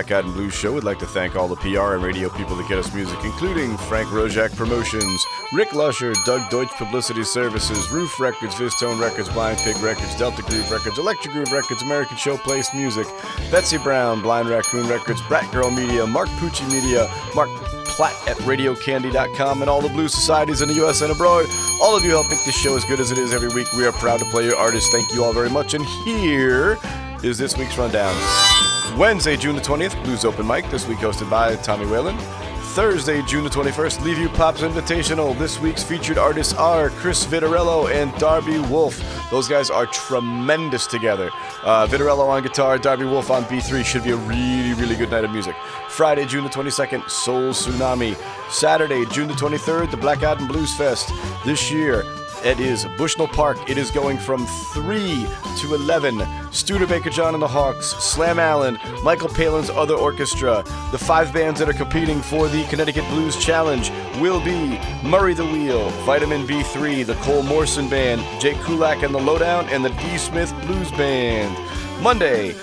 Black 0.07 0.19
Eyed 0.19 0.24
and 0.24 0.35
Blues 0.35 0.55
Show 0.55 0.73
would 0.73 0.85
like 0.85 1.01
to 1.01 1.07
thank 1.07 1.35
all 1.35 1.49
the 1.49 1.57
PR 1.57 1.95
and 1.95 2.03
radio 2.03 2.28
people 2.28 2.55
that 2.57 2.69
get 2.69 2.78
us 2.78 2.95
music, 2.95 3.19
including 3.24 3.77
Frank 3.77 4.09
Roszak 4.11 4.55
Promotions, 4.55 5.27
Rick 5.53 5.73
Lusher, 5.73 6.12
Doug 6.24 6.49
Deutsch 6.49 6.70
Publicity 6.77 7.24
Services, 7.24 7.91
Ruf 7.91 8.20
Records, 8.20 8.55
VizzTone 8.55 9.01
Records, 9.01 9.28
Blind 9.31 9.59
Pig 9.59 9.77
Records, 9.78 10.15
Delta 10.15 10.43
Groove 10.43 10.70
Records, 10.70 10.99
Electric 10.99 11.35
Groove 11.35 11.51
Records, 11.51 11.83
American 11.83 12.16
Showplace 12.16 12.73
Music, 12.73 13.07
Betsy 13.51 13.78
Brown, 13.78 14.23
Blind 14.23 14.49
Raccoon 14.49 14.87
Records, 14.87 15.20
Brat 15.23 15.51
Girl 15.51 15.73
Media, 15.73 16.07
Mark 16.07 16.28
Pucci 16.39 16.70
Media, 16.70 17.11
Mark 17.35 17.49
Platt 17.87 18.15
at 18.28 18.37
RadioCandy.com, 18.39 19.62
and 19.62 19.69
all 19.69 19.81
the 19.81 19.89
blues 19.89 20.15
societies 20.15 20.61
in 20.61 20.69
the 20.69 20.74
U.S. 20.74 21.03
and 21.03 21.11
abroad. 21.11 21.47
All 21.83 21.97
of 21.97 22.05
you 22.05 22.11
help 22.11 22.31
make 22.31 22.45
this 22.45 22.57
show 22.57 22.77
as 22.77 22.85
good 22.85 23.01
as 23.01 23.11
it 23.11 23.19
is 23.19 23.35
every 23.35 23.49
week. 23.49 23.73
We 23.73 23.85
are 23.87 23.93
proud 23.93 24.20
to 24.20 24.24
play 24.27 24.45
your 24.45 24.57
artists. 24.57 24.89
Thank 24.91 25.12
you 25.12 25.24
all 25.24 25.33
very 25.33 25.51
much. 25.51 25.74
And 25.74 25.85
here 25.85 26.78
is 27.24 27.39
this 27.39 27.57
week's 27.57 27.77
rundown. 27.77 28.15
Wednesday, 28.97 29.36
June 29.36 29.55
the 29.55 29.60
20th, 29.60 30.02
Blues 30.05 30.24
Open 30.24 30.47
Mic, 30.47 30.70
this 30.70 30.89
week 30.89 30.97
hosted 30.98 31.28
by 31.28 31.55
Tommy 31.56 31.85
Whalen. 31.85 32.16
Thursday, 32.77 33.20
June 33.23 33.44
the 33.44 33.51
21st, 33.51 34.02
Leave 34.02 34.16
You 34.16 34.31
Pops 34.31 34.62
Invitational. 34.62 35.39
This 35.39 35.60
week's 35.60 35.82
featured 35.82 36.16
artists 36.16 36.55
are 36.55 36.89
Chris 36.89 37.27
Vitarello 37.27 37.93
and 37.93 38.10
Darby 38.18 38.59
Wolf. 38.59 38.98
Those 39.31 39.48
guys 39.48 39.68
are 39.68 39.85
tremendous 39.85 40.86
together. 40.86 41.28
Uh, 41.62 41.86
Vitarello 41.86 42.27
on 42.27 42.43
guitar, 42.43 42.78
Darby 42.78 43.05
Wolf 43.05 43.31
on 43.31 43.44
B3. 43.44 43.85
Should 43.85 44.05
be 44.05 44.12
a 44.12 44.16
really, 44.16 44.73
really 44.73 44.97
good 44.97 45.10
night 45.10 45.24
of 45.24 45.31
music. 45.31 45.56
Friday, 45.90 46.24
June 46.24 46.44
the 46.44 46.51
22nd, 46.51 47.10
Soul 47.10 47.51
Tsunami. 47.51 48.16
Saturday, 48.51 49.05
June 49.06 49.28
the 49.28 49.35
23rd, 49.35 49.90
the 49.90 49.98
Black 49.98 50.23
Eyed 50.23 50.39
and 50.39 50.48
Blues 50.48 50.74
Fest. 50.74 51.12
This 51.44 51.70
year, 51.70 52.02
It 52.47 52.60
is 52.60 52.86
Bushnell 52.97 53.27
Park. 53.27 53.59
It 53.68 53.77
is 53.77 53.90
going 53.90 54.18
from 54.18 54.47
3 54.47 55.27
to 55.59 55.74
11. 55.74 56.24
Studebaker 56.52 57.10
John 57.10 57.35
and 57.35 57.43
the 57.43 57.48
Hawks, 57.48 57.86
Slam 57.86 58.39
Allen, 58.39 58.78
Michael 59.02 59.28
Palin's 59.28 59.68
Other 59.68 59.97
Orchestra. 59.97 60.62
The 60.93 60.98
five 60.98 61.32
bands 61.32 61.59
that 61.59 61.68
are 61.68 61.73
competing 61.73 62.20
for 62.20 62.47
the 62.47 62.62
Connecticut 62.66 63.05
Blues 63.09 63.36
Challenge 63.36 63.90
will 64.20 64.39
be 64.44 64.78
Murray 65.02 65.35
the 65.35 65.44
Wheel, 65.44 65.90
Vitamin 66.06 66.47
B3, 66.47 67.05
the 67.05 67.16
Cole 67.16 67.43
Morrison 67.43 67.89
Band, 67.89 68.23
Jake 68.40 68.60
Kulak 68.60 69.02
and 69.02 69.12
the 69.12 69.18
Lowdown, 69.18 69.68
and 69.70 69.85
the 69.85 69.90
D. 69.90 70.16
Smith 70.16 70.55
Blues 70.66 70.93
Band. 70.93 71.52
Monday, 72.01 72.55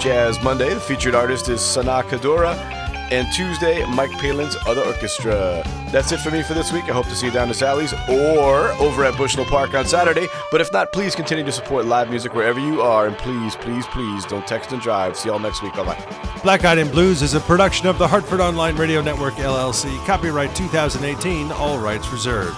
Jazz 0.00 0.42
Monday. 0.42 0.74
The 0.74 0.80
featured 0.80 1.14
artist 1.14 1.48
is 1.48 1.60
Sana 1.60 2.02
Kadora. 2.02 2.77
And 3.10 3.26
Tuesday, 3.32 3.84
Mike 3.86 4.10
Palin's 4.18 4.56
Other 4.66 4.82
Orchestra. 4.82 5.62
That's 5.90 6.12
it 6.12 6.18
for 6.18 6.30
me 6.30 6.42
for 6.42 6.52
this 6.52 6.72
week. 6.72 6.84
I 6.84 6.92
hope 6.92 7.06
to 7.06 7.14
see 7.14 7.26
you 7.26 7.32
down 7.32 7.48
to 7.48 7.54
Sally's 7.54 7.94
or 8.08 8.72
over 8.72 9.04
at 9.04 9.16
Bushnell 9.16 9.46
Park 9.46 9.72
on 9.74 9.86
Saturday. 9.86 10.26
But 10.50 10.60
if 10.60 10.70
not, 10.72 10.92
please 10.92 11.14
continue 11.14 11.44
to 11.44 11.52
support 11.52 11.86
live 11.86 12.10
music 12.10 12.34
wherever 12.34 12.60
you 12.60 12.82
are. 12.82 13.06
And 13.06 13.16
please, 13.16 13.56
please, 13.56 13.86
please 13.86 14.26
don't 14.26 14.46
text 14.46 14.72
and 14.72 14.82
drive. 14.82 15.16
See 15.16 15.30
y'all 15.30 15.38
next 15.38 15.62
week. 15.62 15.72
Bye 15.74 15.84
bye. 15.84 16.40
Black 16.42 16.64
Eyed 16.64 16.78
and 16.78 16.90
Blues 16.90 17.22
is 17.22 17.34
a 17.34 17.40
production 17.40 17.86
of 17.86 17.98
the 17.98 18.06
Hartford 18.06 18.40
Online 18.40 18.76
Radio 18.76 19.00
Network, 19.00 19.34
LLC. 19.34 19.96
Copyright 20.04 20.54
2018, 20.54 21.50
all 21.52 21.78
rights 21.78 22.08
reserved. 22.12 22.56